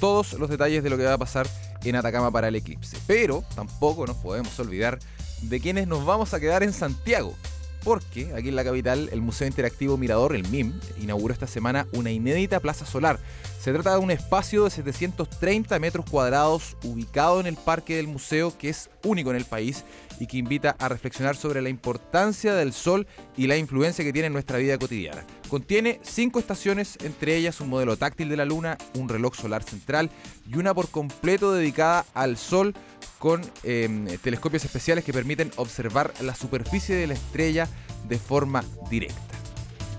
[0.00, 1.46] todos los detalles de lo que va a pasar
[1.84, 2.96] en Atacama para el eclipse.
[3.06, 4.98] Pero tampoco nos podemos olvidar
[5.42, 7.34] de quienes nos vamos a quedar en Santiago.
[7.82, 12.10] Porque aquí en la capital el Museo Interactivo Mirador, el MIM, inauguró esta semana una
[12.10, 13.18] inédita plaza solar.
[13.60, 18.56] Se trata de un espacio de 730 metros cuadrados ubicado en el parque del museo
[18.56, 19.84] que es único en el país
[20.18, 24.28] y que invita a reflexionar sobre la importancia del sol y la influencia que tiene
[24.28, 25.26] en nuestra vida cotidiana.
[25.50, 30.08] Contiene cinco estaciones, entre ellas un modelo táctil de la luna, un reloj solar central
[30.48, 32.72] y una por completo dedicada al sol
[33.18, 37.68] con eh, telescopios especiales que permiten observar la superficie de la estrella
[38.08, 39.29] de forma directa.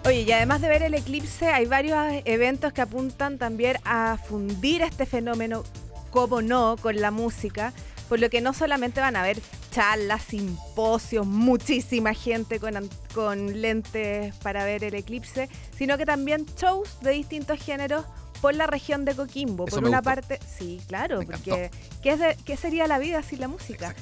[0.05, 4.81] Oye, y además de ver el eclipse, hay varios eventos que apuntan también a fundir
[4.81, 5.63] este fenómeno,
[6.09, 7.71] como no, con la música,
[8.09, 9.39] por lo que no solamente van a ver
[9.71, 16.99] charlas, simposios, muchísima gente con, con lentes para ver el eclipse, sino que también shows
[17.01, 18.03] de distintos géneros
[18.41, 19.67] por la región de Coquimbo.
[19.67, 20.09] Eso por una gustó.
[20.09, 21.69] parte, sí, claro, Me porque
[22.01, 23.93] ¿qué, es de- qué sería la vida sin la música?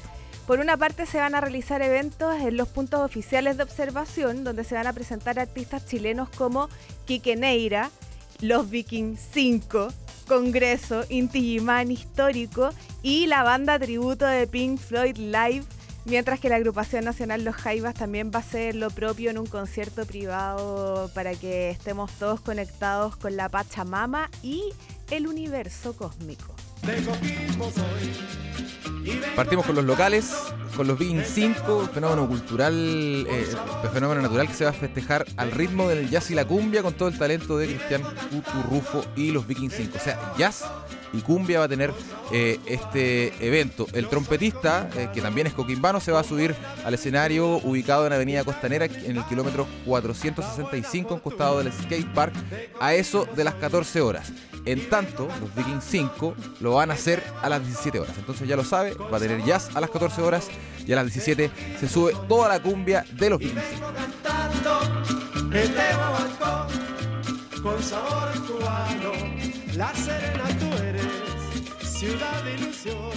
[0.49, 4.63] Por una parte se van a realizar eventos en los puntos oficiales de observación, donde
[4.63, 6.69] se van a presentar artistas chilenos como
[7.05, 7.91] Quique Neira,
[8.41, 9.89] Los Vikings 5,
[10.27, 12.71] Congreso, Inti Gimán Histórico
[13.03, 15.65] y la banda tributo de Pink Floyd Live,
[16.05, 19.45] mientras que la agrupación nacional Los Jaivas también va a hacer lo propio en un
[19.45, 24.63] concierto privado para que estemos todos conectados con la Pachamama y
[25.11, 26.58] el universo cósmico.
[29.35, 30.31] Partimos con los locales,
[30.75, 32.73] con los Viking 5, fenómeno cultural,
[33.29, 33.47] eh,
[33.93, 36.93] fenómeno natural que se va a festejar al ritmo del jazz y la cumbia con
[36.93, 38.03] todo el talento de Cristian
[38.69, 39.97] Rufo y los Viking 5.
[39.97, 40.65] O sea, jazz
[41.13, 41.93] y cumbia va a tener
[42.31, 43.87] eh, este evento.
[43.93, 48.13] El trompetista, eh, que también es coquimbano, se va a subir al escenario ubicado en
[48.13, 52.33] Avenida Costanera, en el kilómetro 465, en costado del skate park,
[52.79, 54.31] a eso de las 14 horas.
[54.65, 58.15] En tanto, los Vikings 5 lo van a hacer a las 17 horas.
[58.17, 60.47] Entonces ya lo sabe, va a tener jazz a las 14 horas
[60.85, 61.49] y a las 17
[61.79, 63.93] se sube toda la cumbia de los Vikings 5.
[65.51, 66.67] que te bancó
[67.61, 69.11] con sabor cubano.
[69.75, 70.68] La serena tú eres,
[71.99, 73.11] ciudad ilusión.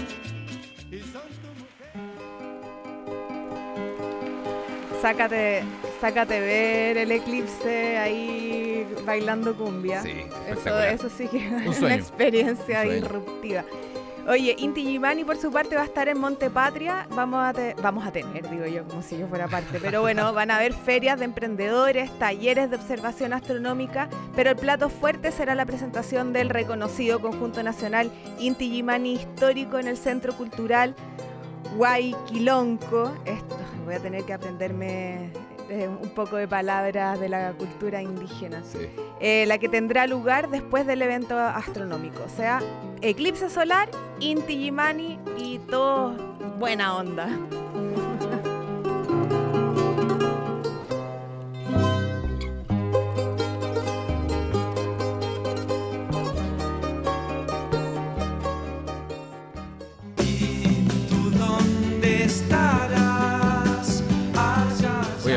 [5.00, 5.62] Sácate,
[6.00, 10.02] sácate ver el eclipse ahí bailando cumbia.
[10.02, 13.64] Sí, eso, eso sí que es una experiencia Un irruptiva.
[14.28, 17.06] Oye, Inti Gimani por su parte va a estar en Monte Patria.
[17.10, 19.80] Vamos a, te- vamos a tener, digo yo, como si yo fuera parte.
[19.80, 24.08] Pero bueno, van a haber ferias de emprendedores, talleres de observación astronómica.
[24.36, 29.88] Pero el plato fuerte será la presentación del reconocido conjunto nacional Inti Gimani histórico en
[29.88, 30.94] el Centro Cultural
[31.76, 33.12] Guayquilonco.
[33.24, 35.32] Esto, voy a tener que aprenderme
[35.68, 38.78] eh, un poco de palabras de la cultura indígena Sí.
[39.20, 42.22] eh, la que tendrá lugar después del evento astronómico.
[42.24, 42.60] O sea,
[43.00, 43.88] eclipse solar,
[44.20, 46.14] Inti Gimani y todo
[46.58, 47.28] buena onda.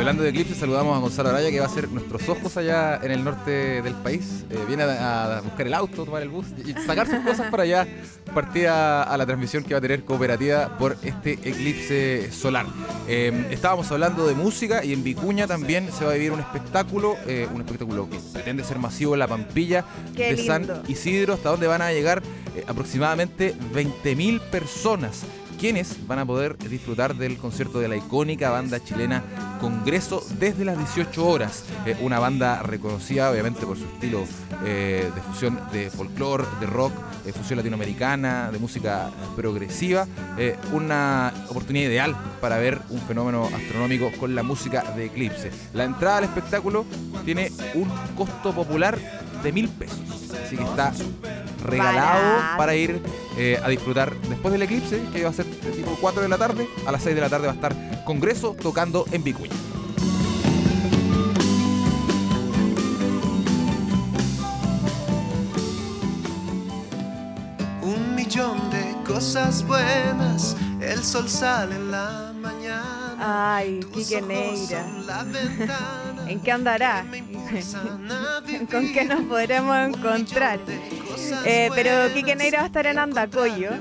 [0.05, 3.09] Hablando de eclipse, saludamos a Gonzalo Araya, que va a ser nuestros ojos allá en
[3.09, 4.45] el norte del país.
[4.51, 7.63] Eh, viene a, a buscar el auto, tomar el bus y sacar sus cosas para
[7.63, 7.87] allá,
[8.31, 12.67] partir a, a la transmisión que va a tener cooperativa por este eclipse solar.
[13.07, 17.17] Eh, estábamos hablando de música y en Vicuña también se va a vivir un espectáculo,
[17.25, 19.85] eh, un espectáculo que pretende ser masivo en la Pampilla
[20.15, 20.83] Qué de San.
[20.87, 22.21] Isidro, hasta donde van a llegar
[22.67, 25.23] aproximadamente 20.000 personas
[25.55, 29.23] quienes van a poder disfrutar del concierto de la icónica banda chilena
[29.59, 31.63] Congreso desde las 18 horas.
[31.85, 34.23] Eh, una banda reconocida obviamente por su estilo
[34.63, 36.93] eh, de fusión de folclore, de rock,
[37.23, 40.07] de fusión latinoamericana, de música progresiva.
[40.37, 45.51] Eh, una oportunidad ideal para ver un fenómeno astronómico con la música de Eclipse.
[45.73, 46.85] La entrada al espectáculo
[47.23, 48.99] tiene un costo popular
[49.43, 49.99] de mil pesos.
[50.45, 50.93] Así que está
[51.63, 52.57] regalado Barato.
[52.57, 53.01] para ir
[53.37, 56.37] eh, a disfrutar después del eclipse, que va a ser de tipo 4 de la
[56.37, 56.67] tarde.
[56.85, 57.75] A las 6 de la tarde va a estar
[58.05, 59.51] Congreso tocando en Vicuña.
[67.81, 73.55] Un millón de cosas buenas, el sol sale en la mañana.
[73.57, 74.85] Ay, Tus Quique Neira.
[76.27, 77.05] ¿En qué andará?
[78.71, 80.59] ¿Con qué nos podremos encontrar?
[81.45, 83.71] Eh, pero Quique Neira va a estar en Andacoyo.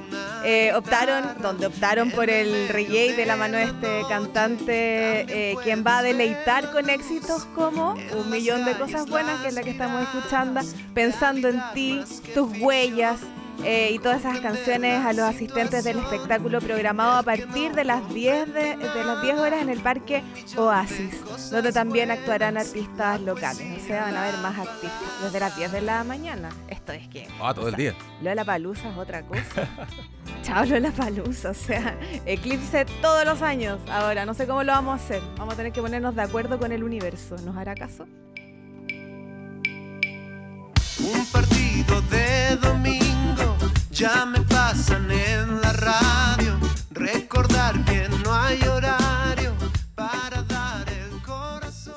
[0.44, 5.84] Eh, optaron, donde optaron por el reggae de la mano de este cantante, eh, quien
[5.86, 9.70] va a deleitar con éxitos como Un Millón de Cosas Buenas, que es la que
[9.70, 10.60] estamos escuchando,
[10.92, 12.02] Pensando en ti,
[12.34, 13.20] Tus Huellas.
[13.62, 18.08] Eh, y todas esas canciones a los asistentes del espectáculo programado a partir de las
[18.12, 20.22] 10 de, de las 10 horas en el parque
[20.56, 25.56] Oasis, donde también actuarán artistas locales, o sea, van a haber más artistas desde las
[25.56, 26.50] 10 de la mañana.
[26.68, 27.94] Esto es que Ah, todo el día.
[28.22, 29.68] Lola Palusa es otra cosa.
[30.42, 33.78] Chao Lola Palusa, o sea, eclipse todos los años.
[33.90, 35.22] Ahora, no sé cómo lo vamos a hacer.
[35.38, 37.36] Vamos a tener que ponernos de acuerdo con el universo.
[37.44, 38.06] ¿Nos hará caso?
[41.00, 43.03] Un partido de domingo
[43.94, 46.58] ya me pasan en la radio.
[46.90, 49.54] Recordar que no hay horario
[49.94, 51.94] para dar el corazón.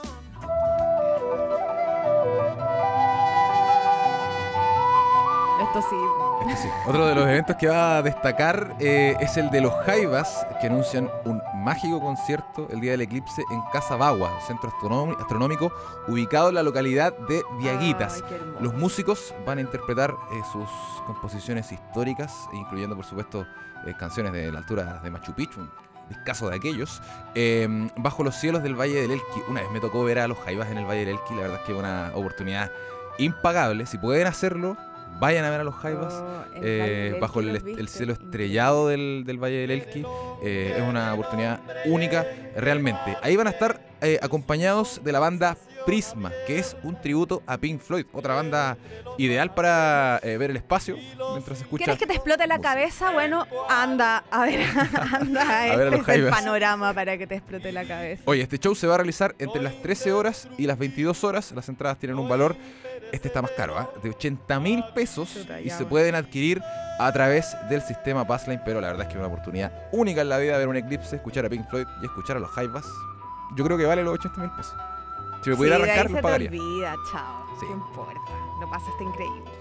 [5.59, 6.16] Esto sí.
[6.55, 6.69] Sí.
[6.87, 10.67] Otro de los eventos que va a destacar eh, es el de los Jaivas, que
[10.67, 15.71] anuncian un mágico concierto el día del eclipse en Casa Bagua, centro astronómi- astronómico
[16.07, 18.23] ubicado en la localidad de Diaguitas.
[18.25, 18.41] Ay.
[18.59, 20.67] Los músicos van a interpretar eh, sus
[21.05, 23.45] composiciones históricas, incluyendo por supuesto
[23.85, 25.69] eh, canciones de la altura de Machu Picchu, un
[26.09, 27.01] discazo de aquellos,
[27.35, 27.67] eh,
[27.97, 29.43] bajo los cielos del Valle del Elqui.
[29.47, 31.57] Una vez me tocó ver a los Jaivas en el Valle del Elqui, la verdad
[31.57, 32.71] es que es una oportunidad
[33.19, 33.85] impagable.
[33.85, 34.77] Si pueden hacerlo,
[35.19, 36.13] vayan a ver a los Jaivas.
[36.13, 40.03] Oh, eh, bajo el, cielo estrellado del, del Valle del Elqui.
[40.43, 43.17] Eh, es una oportunidad única realmente.
[43.21, 45.57] Ahí van a estar eh, acompañados de la banda
[45.87, 48.77] Prisma, que es un tributo a Pink Floyd, otra banda
[49.17, 50.97] ideal para eh, ver el espacio
[51.31, 51.85] mientras se escucha.
[51.85, 53.11] ¿Quieres que te explote la cabeza?
[53.11, 54.59] Bueno, anda, a ver,
[55.13, 58.21] anda, A ver a este los es el panorama para que te explote la cabeza.
[58.25, 61.51] Oye, este show se va a realizar entre las 13 horas y las 22 horas.
[61.53, 62.55] Las entradas tienen un valor,
[63.11, 63.89] este está más caro, ¿ah?
[64.03, 66.61] de 80 mil pesos Chuta, y se pueden adquirir
[66.99, 70.29] a través del sistema Passline, pero la verdad es que es una oportunidad única en
[70.29, 72.85] la vida ver un eclipse, escuchar a Pink Floyd y escuchar a los Jaivas.
[73.55, 74.75] Yo creo que vale los 80 mil pesos.
[75.43, 76.49] Si me pudiera Sí, de arrancar, los pagaría.
[76.49, 77.45] olvida, chao.
[77.59, 77.65] Sí.
[77.69, 78.19] No importa,
[78.59, 79.51] lo pasaste increíble.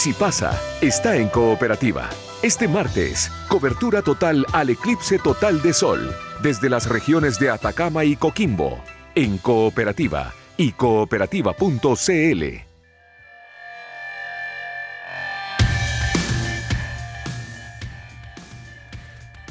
[0.00, 2.08] Si pasa, está en Cooperativa.
[2.40, 8.16] Este martes, cobertura total al eclipse total de sol, desde las regiones de Atacama y
[8.16, 8.82] Coquimbo.
[9.14, 12.44] En Cooperativa, y cooperativa.cl.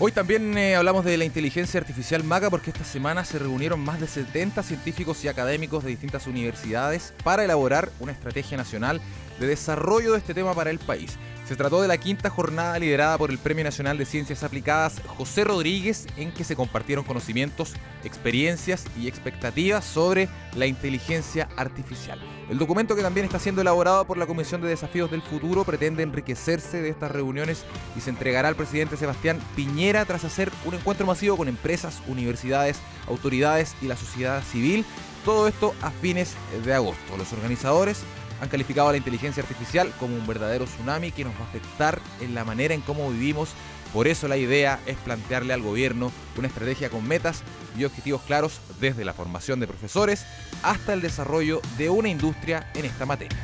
[0.02, 4.00] Hoy también eh, hablamos de la inteligencia artificial MAGA porque esta semana se reunieron más
[4.00, 9.00] de 70 científicos y académicos de distintas universidades para elaborar una estrategia nacional
[9.40, 11.18] de desarrollo de este tema para el país.
[11.50, 15.44] Se trató de la quinta jornada liderada por el Premio Nacional de Ciencias Aplicadas José
[15.44, 17.74] Rodríguez, en que se compartieron conocimientos,
[18.04, 22.20] experiencias y expectativas sobre la inteligencia artificial.
[22.52, 26.04] El documento que también está siendo elaborado por la Comisión de Desafíos del Futuro pretende
[26.04, 27.66] enriquecerse de estas reuniones
[27.98, 32.78] y se entregará al presidente Sebastián Piñera tras hacer un encuentro masivo con empresas, universidades,
[33.08, 34.86] autoridades y la sociedad civil.
[35.26, 37.18] Todo esto a fines de agosto.
[37.18, 38.04] Los organizadores
[38.42, 42.00] han calificado a la inteligencia artificial como un verdadero tsunami que nos va a afectar
[42.22, 43.50] en la manera en cómo vivimos.
[43.94, 47.44] Por eso la idea es plantearle al gobierno una estrategia con metas
[47.78, 50.26] y objetivos claros desde la formación de profesores
[50.64, 53.38] hasta el desarrollo de una industria en esta materia.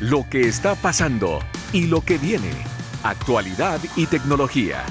[0.00, 1.40] Lo que está pasando
[1.72, 2.50] y lo que viene.
[3.02, 4.84] Actualidad y tecnología.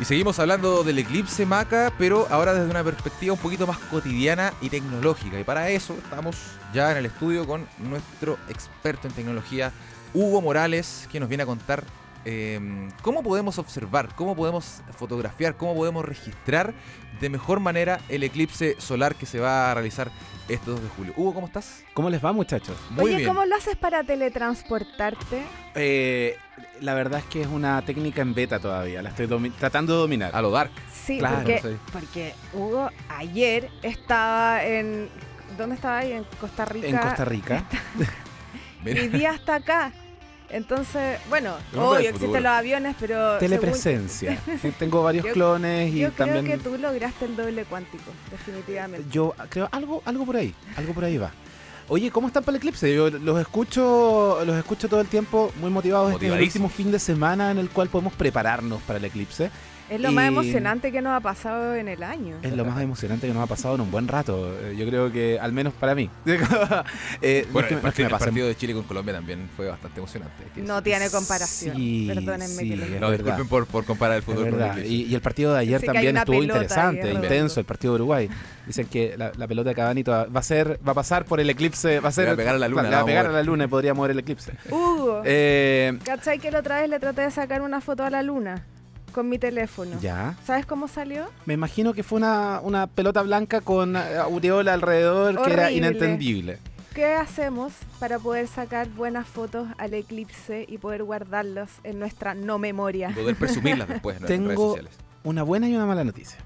[0.00, 4.52] Y seguimos hablando del eclipse Maca, pero ahora desde una perspectiva un poquito más cotidiana
[4.60, 5.38] y tecnológica.
[5.38, 6.36] Y para eso estamos
[6.72, 9.72] ya en el estudio con nuestro experto en tecnología,
[10.12, 11.84] Hugo Morales, que nos viene a contar
[12.24, 16.74] eh, cómo podemos observar, cómo podemos fotografiar, cómo podemos registrar
[17.20, 20.10] de mejor manera el eclipse solar que se va a realizar
[20.48, 21.12] este 2 de julio.
[21.16, 21.84] Hugo, ¿cómo estás?
[21.94, 22.76] ¿Cómo les va, muchachos?
[22.90, 23.28] Muy Oye, bien.
[23.28, 25.42] ¿cómo lo haces para teletransportarte?
[25.74, 26.36] Eh,
[26.80, 29.26] la verdad es que es una técnica en beta todavía, la estoy
[29.58, 30.30] tratando de dominar.
[30.34, 30.70] A lo dark.
[30.92, 31.76] Sí, Claro, porque, sí.
[31.92, 35.08] porque Hugo ayer estaba en...
[35.56, 36.12] ¿Dónde estaba ahí?
[36.12, 36.88] En Costa Rica.
[36.88, 37.64] En Costa Rica.
[38.84, 39.02] Mira.
[39.02, 39.92] Mi día hasta acá.
[40.50, 43.38] Entonces, bueno, obvio existen los aviones, pero...
[43.38, 44.38] Telepresencia.
[44.60, 46.44] Sí, tengo varios Yo- clones y según- Yo también.
[46.44, 49.06] creo que tú lograste el doble cuántico, definitivamente.
[49.10, 51.32] Yo creo algo, algo por ahí, algo por ahí va.
[51.88, 52.94] Oye, ¿cómo están para el eclipse?
[52.94, 56.12] Yo los escucho, los escucho todo el tiempo muy motivados.
[56.12, 59.50] Este es el último fin de semana en el cual podemos prepararnos para el eclipse.
[59.90, 62.36] Es lo más y- emocionante que nos ha pasado en el año.
[62.42, 64.50] Es lo más emocionante que nos ha pasado en un buen rato.
[64.62, 66.08] Eh, Yo creo que al menos para mí.
[67.22, 68.56] Eh, no Bueno, es que el me- no es que partido, me el partido de
[68.56, 70.34] Chile con Colombia también fue bastante emocionante.
[70.56, 70.82] No decir.
[70.84, 71.76] tiene comparación.
[71.76, 72.86] Sí, Perdónenme sí, que lo.
[73.00, 73.24] No, verdad.
[73.24, 74.86] disculpen por, por comparar el fútbol con el.
[74.86, 78.28] Y, y el partido de ayer hay también estuvo interesante, intenso, el partido de Uruguay.
[78.66, 81.48] Dicen que la, la pelota de Cavani va a ser, va a pasar por el
[81.50, 83.26] eclipse, va a ser Le va a pegar a la luna, le va a pegar
[83.26, 84.52] a la luna y podría mover el eclipse.
[84.70, 88.22] Hugo, Eh, ¿cachai que la otra vez le traté de sacar una foto a la
[88.22, 88.64] luna
[89.14, 89.98] con mi teléfono?
[90.00, 90.36] ya.
[90.44, 91.26] ¿Sabes cómo salió?
[91.46, 96.58] Me imagino que fue una, una pelota blanca con eh, aureola alrededor que era inentendible.
[96.94, 102.58] ¿Qué hacemos para poder sacar buenas fotos al eclipse y poder guardarlos en nuestra no
[102.58, 103.10] memoria?
[103.10, 104.92] Y poder presumirlas después en nuestras redes Tengo sociales.
[105.24, 106.38] una buena y una mala noticia.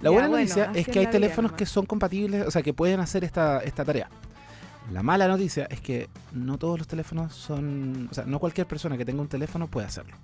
[0.00, 2.72] La Ya, buena bueno, noticia es que hay teléfonos que son compatibles, o sea, que
[2.72, 4.08] pueden hacer esta, esta tarea.
[4.92, 8.96] La mala noticia es que no todos los teléfonos son, o sea, no cualquier persona
[8.96, 10.16] que tenga un teléfono puede hacerlo.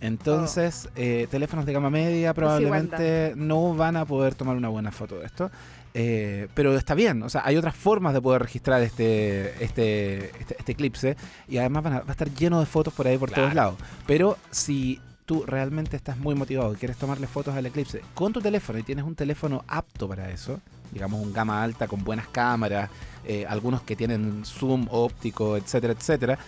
[0.00, 0.92] Entonces, Oh.
[0.96, 5.26] eh, teléfonos de gama media probablemente no van a poder tomar una buena foto de
[5.26, 5.50] esto.
[5.94, 10.56] Eh, pero está bien, o sea, hay otras formas de poder registrar este, este, este,
[10.58, 11.16] este eclipse
[11.48, 13.76] y además van a- va a estar lleno de fotos por ahí por todos lados.
[14.06, 18.40] Pero si tú realmente estás muy motivado y quieres tomarle fotos al eclipse con tu
[18.40, 20.60] teléfono y tienes un teléfono apto para eso,
[20.92, 22.90] digamos un gama alta con buenas cámaras,
[23.26, 26.38] eh, algunos que tienen zoom óptico, etcétera, etcétera,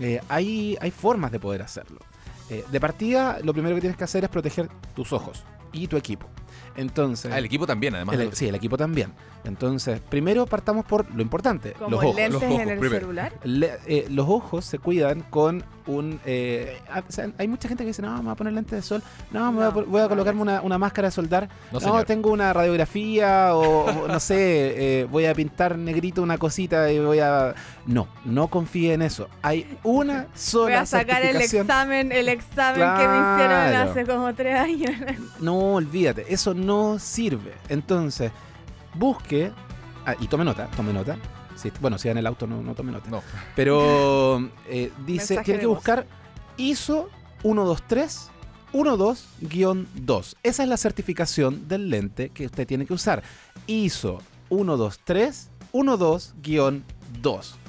[0.00, 2.00] eh, hay, hay formas de poder hacerlo.
[2.50, 5.42] Eh, de partida, lo primero que tienes que hacer es proteger tus ojos
[5.72, 6.26] y tu equipo.
[6.76, 8.14] Entonces, Ah, el equipo también, además.
[8.18, 9.12] el- de- sí, el equipo también.
[9.46, 12.16] Entonces, primero partamos por lo importante, Como los ojos.
[12.16, 13.00] lentes los ojos en el primero.
[13.00, 13.32] celular.
[13.44, 16.18] Le- eh, los ojos se cuidan con un...
[16.26, 18.82] eh, o sea, hay mucha gente que dice, no, me voy a poner lentes de
[18.82, 21.80] sol, no, me voy a voy a, colocarme una, una máscara de soldar, No, no,
[21.80, 22.04] señor.
[22.04, 26.98] tengo una radiografía o, o no sé, eh, voy a pintar negrito una cosita y
[26.98, 27.54] voy a...
[27.86, 29.28] No, no confíe en eso.
[29.42, 34.34] Hay una sola Voy a sacar el examen, el examen que me hicieron hace como
[34.34, 34.90] tres años.
[35.38, 37.52] No, olvídate, eso no sirve.
[37.68, 38.32] Entonces,
[38.98, 39.52] busque,
[40.04, 41.16] ah, y tome nota, tome nota.
[41.56, 43.08] Si- bueno, si va en el auto no, no tome nota.
[43.10, 43.22] No.
[43.54, 46.06] Pero eh, dice, tiene que buscar
[46.56, 47.08] ISO
[47.42, 48.30] 123
[48.72, 50.36] 12-2.
[50.42, 53.22] Esa es la certificación del lente que usted tiene que usar.
[53.66, 54.18] ISO
[54.48, 56.82] 123 12-2.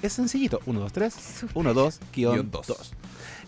[0.01, 2.65] Es sencillito, 123 12-2.
[2.65, 2.93] dos.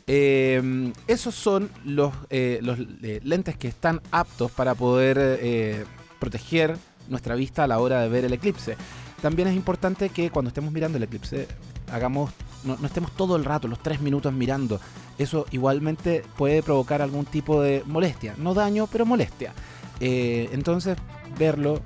[0.08, 5.86] Eh, esos son los, eh, los eh, lentes que están aptos para poder eh,
[6.20, 6.78] proteger
[7.10, 8.78] nuestra vista a la hora de ver el eclipse.
[9.22, 11.48] También es importante que cuando estemos mirando el eclipse,
[11.92, 12.32] hagamos,
[12.64, 14.80] no, no estemos todo el rato, los tres minutos mirando.
[15.18, 18.36] Eso igualmente puede provocar algún tipo de molestia.
[18.38, 19.52] No daño, pero molestia.
[20.00, 20.98] Eh, entonces,
[21.38, 21.82] verlo,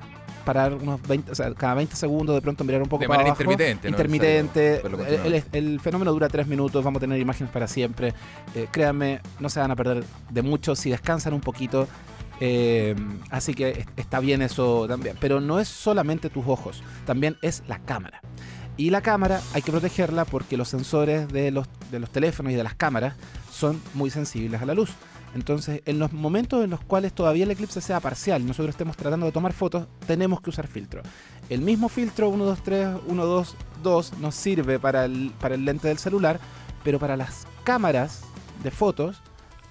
[0.46, 3.20] parar unos 20, o sea, cada 20 segundos, de pronto mirar un poco De para
[3.20, 3.42] manera abajo.
[3.44, 3.98] intermitente, ¿no?
[3.98, 4.82] Intermitente.
[5.26, 8.14] El, el- el fenómeno dura tres minutos, vamos a tener imágenes para siempre.
[8.54, 11.88] Eh, créanme, no se van a perder de mucho si descansan un poquito.
[12.46, 12.94] Eh,
[13.30, 15.16] así que es- está bien eso también.
[15.22, 18.20] Pero no es solamente tus ojos, también es la cámara.
[18.76, 21.70] Y la cámara hay que protegerla porque los sensores de los,
[22.12, 23.16] teléfonos y de las cámaras
[23.50, 24.90] son muy sensibles a la luz.
[25.36, 28.98] Entonces, en los momentos en los cuales todavía el eclipse sea parcial y nosotros estemos
[28.98, 31.02] tratando de tomar fotos, tenemos que usar filtro.
[31.50, 35.32] El mismo filtro 123, 122 nos sirve para el
[35.64, 36.42] lente del celular,
[36.84, 38.24] pero para las cámaras
[38.64, 39.22] de fotos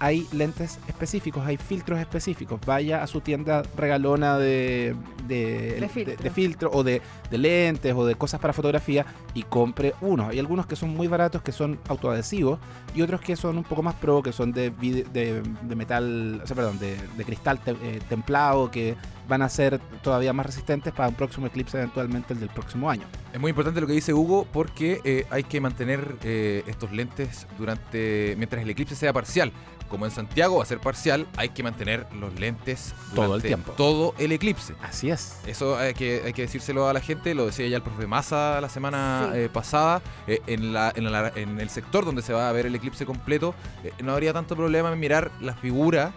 [0.05, 2.59] hay lentes específicos, hay filtros específicos.
[2.67, 4.97] Vaya a su tienda regalona de,
[5.29, 6.17] de, De filtro.
[6.25, 7.01] de filtro o de,
[7.31, 10.27] lentes o de cosas para fotografía y compre uno.
[10.29, 12.59] Hay algunos que son muy baratos, que son autoadhesivos,
[12.97, 16.41] y otros que son un poco más pro, que son de, vide- de, de metal,
[16.43, 18.97] o sea, perdón, de, de cristal te- eh, templado, que
[19.29, 23.05] van a ser todavía más resistentes para un próximo eclipse, eventualmente el del próximo año.
[23.33, 27.47] Es muy importante lo que dice Hugo porque eh, hay que mantener eh, estos lentes
[27.59, 29.53] durante mientras el eclipse sea parcial.
[29.89, 33.49] Como en Santiago va a ser parcial, hay que mantener los lentes Todo el durante
[33.49, 33.73] tiempo.
[33.73, 34.75] Todo el eclipse.
[34.83, 35.37] Así es.
[35.47, 38.59] Eso hay que, hay que decírselo a la gente, lo decía ya el profe Massa
[38.63, 39.39] la semana Sí.
[39.39, 42.65] eh, pasada, eh, en, la, en, la- en el sector donde se va a ver
[42.65, 43.55] el eclipse completo,
[43.85, 46.13] eh, no habría tanto problema en mirar la figura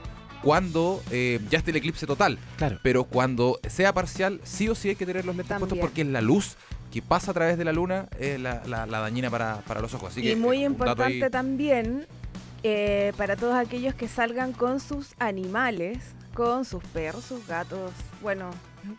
[0.46, 2.38] cuando eh, ya esté el eclipse total.
[2.58, 2.80] Claro.
[2.84, 6.08] Pero cuando sea parcial, sí o sí hay que tener los lentes puestos porque es
[6.08, 6.56] la luz
[6.91, 9.93] que pasa a través de la luna es la, la- la dañina para, para los
[9.96, 10.12] ojos.
[10.12, 12.06] Así que, y muy eh, ahí- importante también
[12.64, 15.98] eh, para todos aquellos que salgan con sus animales,
[16.34, 17.91] con sus perros, sus gatos,
[18.22, 18.52] bueno,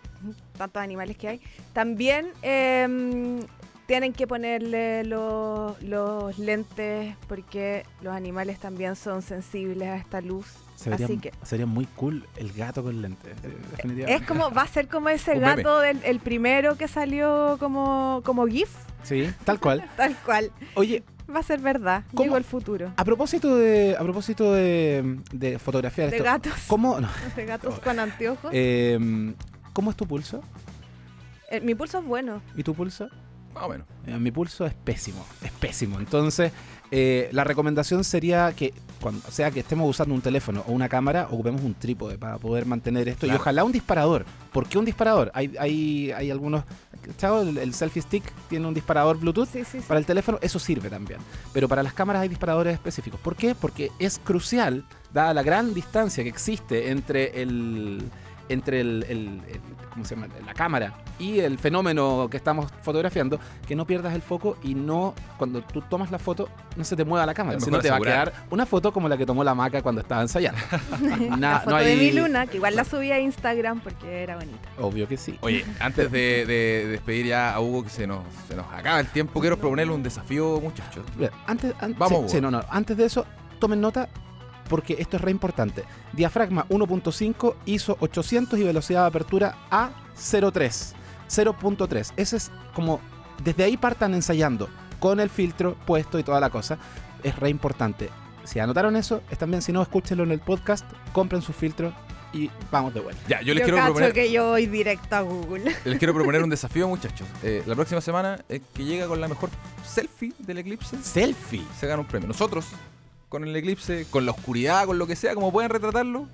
[0.58, 1.40] tantos animales que hay,
[1.72, 3.38] también em,
[3.86, 10.46] tienen que ponerle los, los lentes porque los animales también son sensibles a esta luz.
[10.76, 14.62] Se vería, Así que sería muy cool el gato con lentes, eh, es como va
[14.62, 18.70] a ser como ese gato del el primero que salió como como GIF,
[19.02, 19.88] Sí, tal cual.
[19.96, 20.52] tal cual.
[20.74, 21.02] Oye,
[21.34, 22.04] Va a ser verdad.
[22.12, 22.22] ¿Cómo?
[22.22, 22.92] Llegó el futuro.
[22.96, 26.52] a propósito de, a propósito de, de fotografía De esto, gatos.
[26.68, 28.50] ¿cómo, no, De gatos con anteojos.
[28.54, 29.34] eh,
[29.72, 30.40] ¿cómo es tu pulso?
[31.50, 32.42] Eh, mi pulso es bueno.
[32.54, 33.08] ¿Y tu pulso?
[33.54, 33.86] Más o menos.
[34.06, 35.98] Eh, mi pulso es pésimo, es pésimo.
[35.98, 36.52] Entonces,
[36.90, 41.28] eh, la recomendación sería que, cuando sea que estemos usando un teléfono o una cámara,
[41.30, 43.26] ocupemos un trípode para poder mantener esto.
[43.26, 44.24] Y ojalá un disparador.
[44.52, 45.30] ¿Por qué un disparador?
[45.34, 46.64] Hay, hay, hay algunos.
[47.02, 47.42] ¿cachado?
[47.42, 49.48] El, el selfie stick tiene un disparador Bluetooth.
[49.48, 49.84] Sí, sí, sí.
[49.86, 51.20] Para el teléfono eso sirve también.
[51.52, 53.20] Pero para las cámaras hay disparadores específicos.
[53.20, 53.54] ¿Por qué?
[53.54, 58.02] Porque es crucial, dada la gran distancia que existe entre el.
[58.48, 59.60] Entre el, el- el-
[59.92, 60.28] ¿cómo se llama?
[60.44, 65.14] la cámara y el fenómeno que estamos fotografiando, que no pierdas el foco y no,
[65.38, 68.00] cuando tú tomas la foto, no se te mueva la cámara, sino te va a
[68.00, 70.60] quedar una foto como la que tomó la maca cuando estaba ensayando.
[71.00, 74.22] Na- la foto no de hay- mi luna, que igual la subí a Instagram porque
[74.22, 74.68] era bonita.
[74.78, 75.38] Obvio que sí.
[75.40, 79.06] Oye, antes de, de despedir ya a Hugo, que se nos, se nos acaba el
[79.08, 81.04] tiempo, quiero proponerle un desafío, muchachos.
[81.46, 82.28] Antes, an- Vamos, sí, Hugo.
[82.28, 83.24] sí, no, no, antes de eso,
[83.58, 84.08] tomen nota
[84.68, 85.84] porque esto es re importante.
[86.12, 90.94] Diafragma 1.5, ISO 800 y velocidad de apertura a 0.3.
[91.28, 92.12] 0.3.
[92.16, 93.00] Ese es como,
[93.42, 94.68] desde ahí partan ensayando
[95.00, 96.78] con el filtro puesto y toda la cosa.
[97.22, 98.10] Es re importante.
[98.44, 99.62] Si anotaron eso, están bien.
[99.62, 101.92] Si no, escúchenlo en el podcast, compren su filtro
[102.32, 103.20] y vamos de vuelta.
[103.28, 105.74] Ya, yo les Yo quiero cacho proponer, que yo voy directo a Google.
[105.84, 107.26] les quiero proponer un desafío, muchachos.
[107.42, 109.50] Eh, la próxima semana, eh, que llega con la mejor
[109.84, 111.64] selfie del eclipse, Selfie.
[111.78, 112.28] se gana un premio.
[112.28, 112.66] Nosotros,
[113.28, 116.28] con el eclipse, con la oscuridad, con lo que sea, como pueden retratarlo,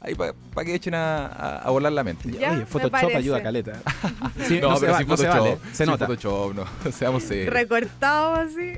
[0.00, 0.32] ahí para
[0.64, 2.30] que echen a, a- a volar la mente.
[2.30, 3.72] Ya, Oye, Photoshop ayuda caleta.
[4.46, 5.28] Sí, no, se pero va- sí no se Photoshop.
[5.40, 6.06] vale, se nota.
[6.06, 6.92] Photoshop, no.
[6.92, 7.52] Seamos serios.
[7.52, 8.74] Recortado así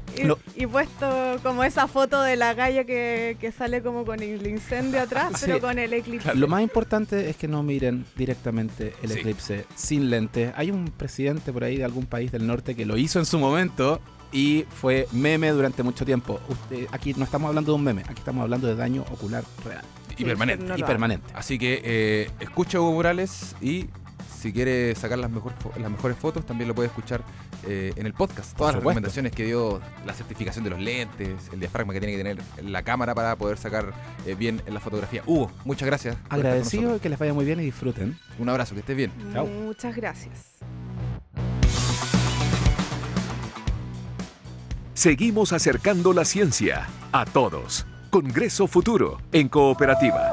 [0.56, 5.02] y, puesto como esa foto de la calle que, que sale como con el incendio
[5.02, 5.42] atrás, Sí.
[5.46, 6.34] pero con el eclipse.
[6.34, 9.18] Lo más importante es que no miren directamente el Sí.
[9.18, 10.52] eclipse sin lente.
[10.56, 13.38] Hay un presidente por ahí de algún país del norte que lo hizo en su
[13.38, 14.00] momento
[14.32, 16.40] y fue meme durante mucho tiempo.
[16.48, 19.82] Usted- aquí no estamos hablando de un meme, aquí estamos hablando de daño ocular real
[20.16, 20.64] Y permanente.
[20.64, 21.30] No y permanente.
[21.34, 23.86] Así que eh, escucha a Hugo Morales y
[24.38, 27.22] si quiere sacar las, mejor las mejores fotos, también lo puede escuchar
[27.66, 28.56] eh, en el podcast.
[28.56, 32.22] Todas las recomendaciones que dio, la certificación de los lentes, el diafragma que tiene que
[32.22, 33.92] tener la cámara para poder sacar
[34.26, 35.22] eh, bien en la fotografía.
[35.26, 36.16] Hugo, muchas gracias.
[36.28, 38.16] Agradecido que les vaya muy bien y disfruten.
[38.38, 39.10] Un abrazo, que estés bien.
[39.32, 39.46] Chao.
[39.46, 40.58] Muchas gracias.
[44.98, 47.86] Seguimos acercando la ciencia a todos.
[48.10, 50.32] Congreso Futuro en Cooperativa.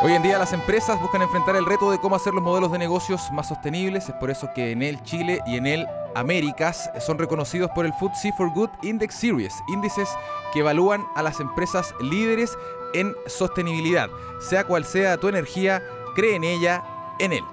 [0.00, 2.78] Hoy en día las empresas buscan enfrentar el reto de cómo hacer los modelos de
[2.78, 4.08] negocios más sostenibles.
[4.08, 7.92] Es por eso que en el Chile y en el Américas son reconocidos por el
[7.94, 10.10] FTSE for Good Index Series, índices
[10.52, 12.56] que evalúan a las empresas líderes
[12.94, 14.08] en sostenibilidad.
[14.40, 15.82] Sea cual sea tu energía,
[16.14, 16.84] cree en ella,
[17.18, 17.44] en él.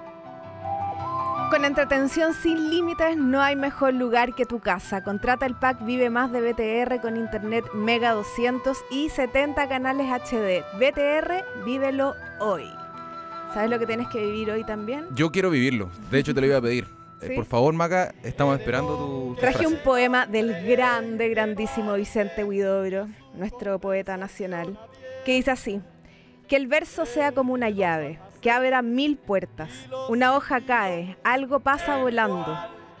[1.50, 5.02] Con entretención sin límites no hay mejor lugar que tu casa.
[5.02, 10.62] Contrata el pack Vive Más de BTR con internet Mega 200 y 70 canales HD.
[10.78, 12.64] BTR, vívelo hoy.
[13.54, 15.06] ¿Sabes lo que tienes que vivir hoy también?
[15.14, 15.88] Yo quiero vivirlo.
[16.10, 16.84] De hecho, te lo iba a pedir.
[17.22, 17.34] Eh, ¿Sí?
[17.34, 19.74] por favor, Maca, estamos esperando tu, tu Traje frase.
[19.74, 24.78] un poema del grande, grandísimo Vicente Huidobro, nuestro poeta nacional,
[25.24, 25.80] que dice así:
[26.46, 29.70] Que el verso sea como una llave, que abra mil puertas.
[30.08, 32.56] Una hoja cae, algo pasa volando.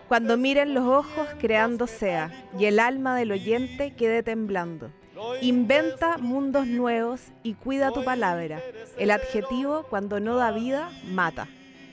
[0.08, 4.90] Cuando miren los ojos, creando sea, y el alma del oyente quede temblando.
[5.42, 8.60] Inventa mundos nuevos y cuida tu palabra.
[8.96, 11.48] El adjetivo, cuando no da vida, mata.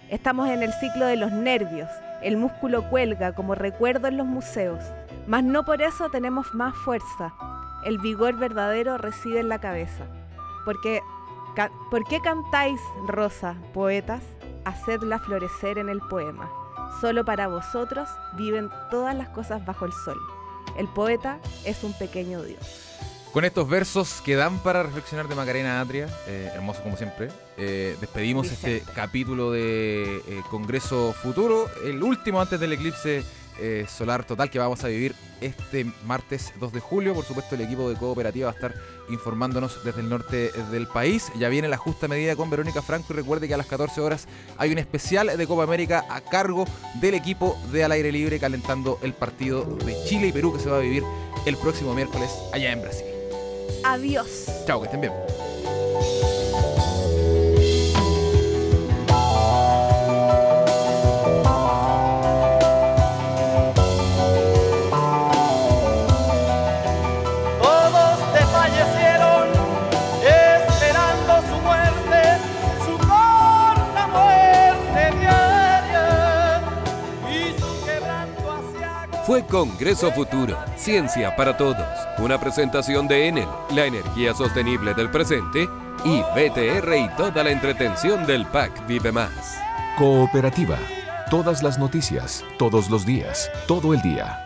[0.10, 1.90] Estamos en el ciclo de los nervios.
[2.22, 4.84] El músculo cuelga como recuerdo en los museos.
[5.28, 7.34] Mas no por eso tenemos más fuerza.
[7.84, 10.06] El vigor verdadero reside en la cabeza.
[10.64, 11.02] Porque,
[11.90, 14.22] ¿Por qué cantáis, rosa, poetas?
[14.66, 16.52] Hacedla florecer en el poema.
[17.00, 20.20] Solo para vosotros viven todas las cosas bajo el sol.
[20.78, 22.86] El poeta es un pequeño dios.
[23.32, 27.98] Con estos versos que dan para reflexionar de Macarena Atria, eh, hermoso como siempre, eh,
[28.00, 28.78] despedimos Vicente.
[28.78, 33.24] este capítulo de eh, Congreso Futuro, el último antes del eclipse
[33.60, 37.14] eh, solar total que vamos a vivir este martes 2 de julio.
[37.14, 38.74] Por supuesto, el equipo de Cooperativa va a estar
[39.10, 41.32] informándonos desde el norte del país.
[41.38, 44.28] Ya viene la justa medida con Verónica Franco y recuerde que a las 14 horas
[44.58, 49.00] hay un especial de Copa América a cargo del equipo de Al Aire Libre calentando
[49.02, 51.04] el partido de Chile y Perú que se va a vivir
[51.46, 53.06] el próximo miércoles allá en Brasil.
[53.84, 54.46] Adiós.
[54.66, 55.14] Chao, que estén bien.
[79.26, 81.88] Fue Congreso Futuro, Ciencia para Todos,
[82.20, 85.68] una presentación de Enel, la energía sostenible del presente,
[86.04, 89.58] y BTR y toda la entretención del PAC Vive Más.
[89.98, 90.78] Cooperativa.
[91.32, 94.45] Todas las noticias, todos los días, todo el día.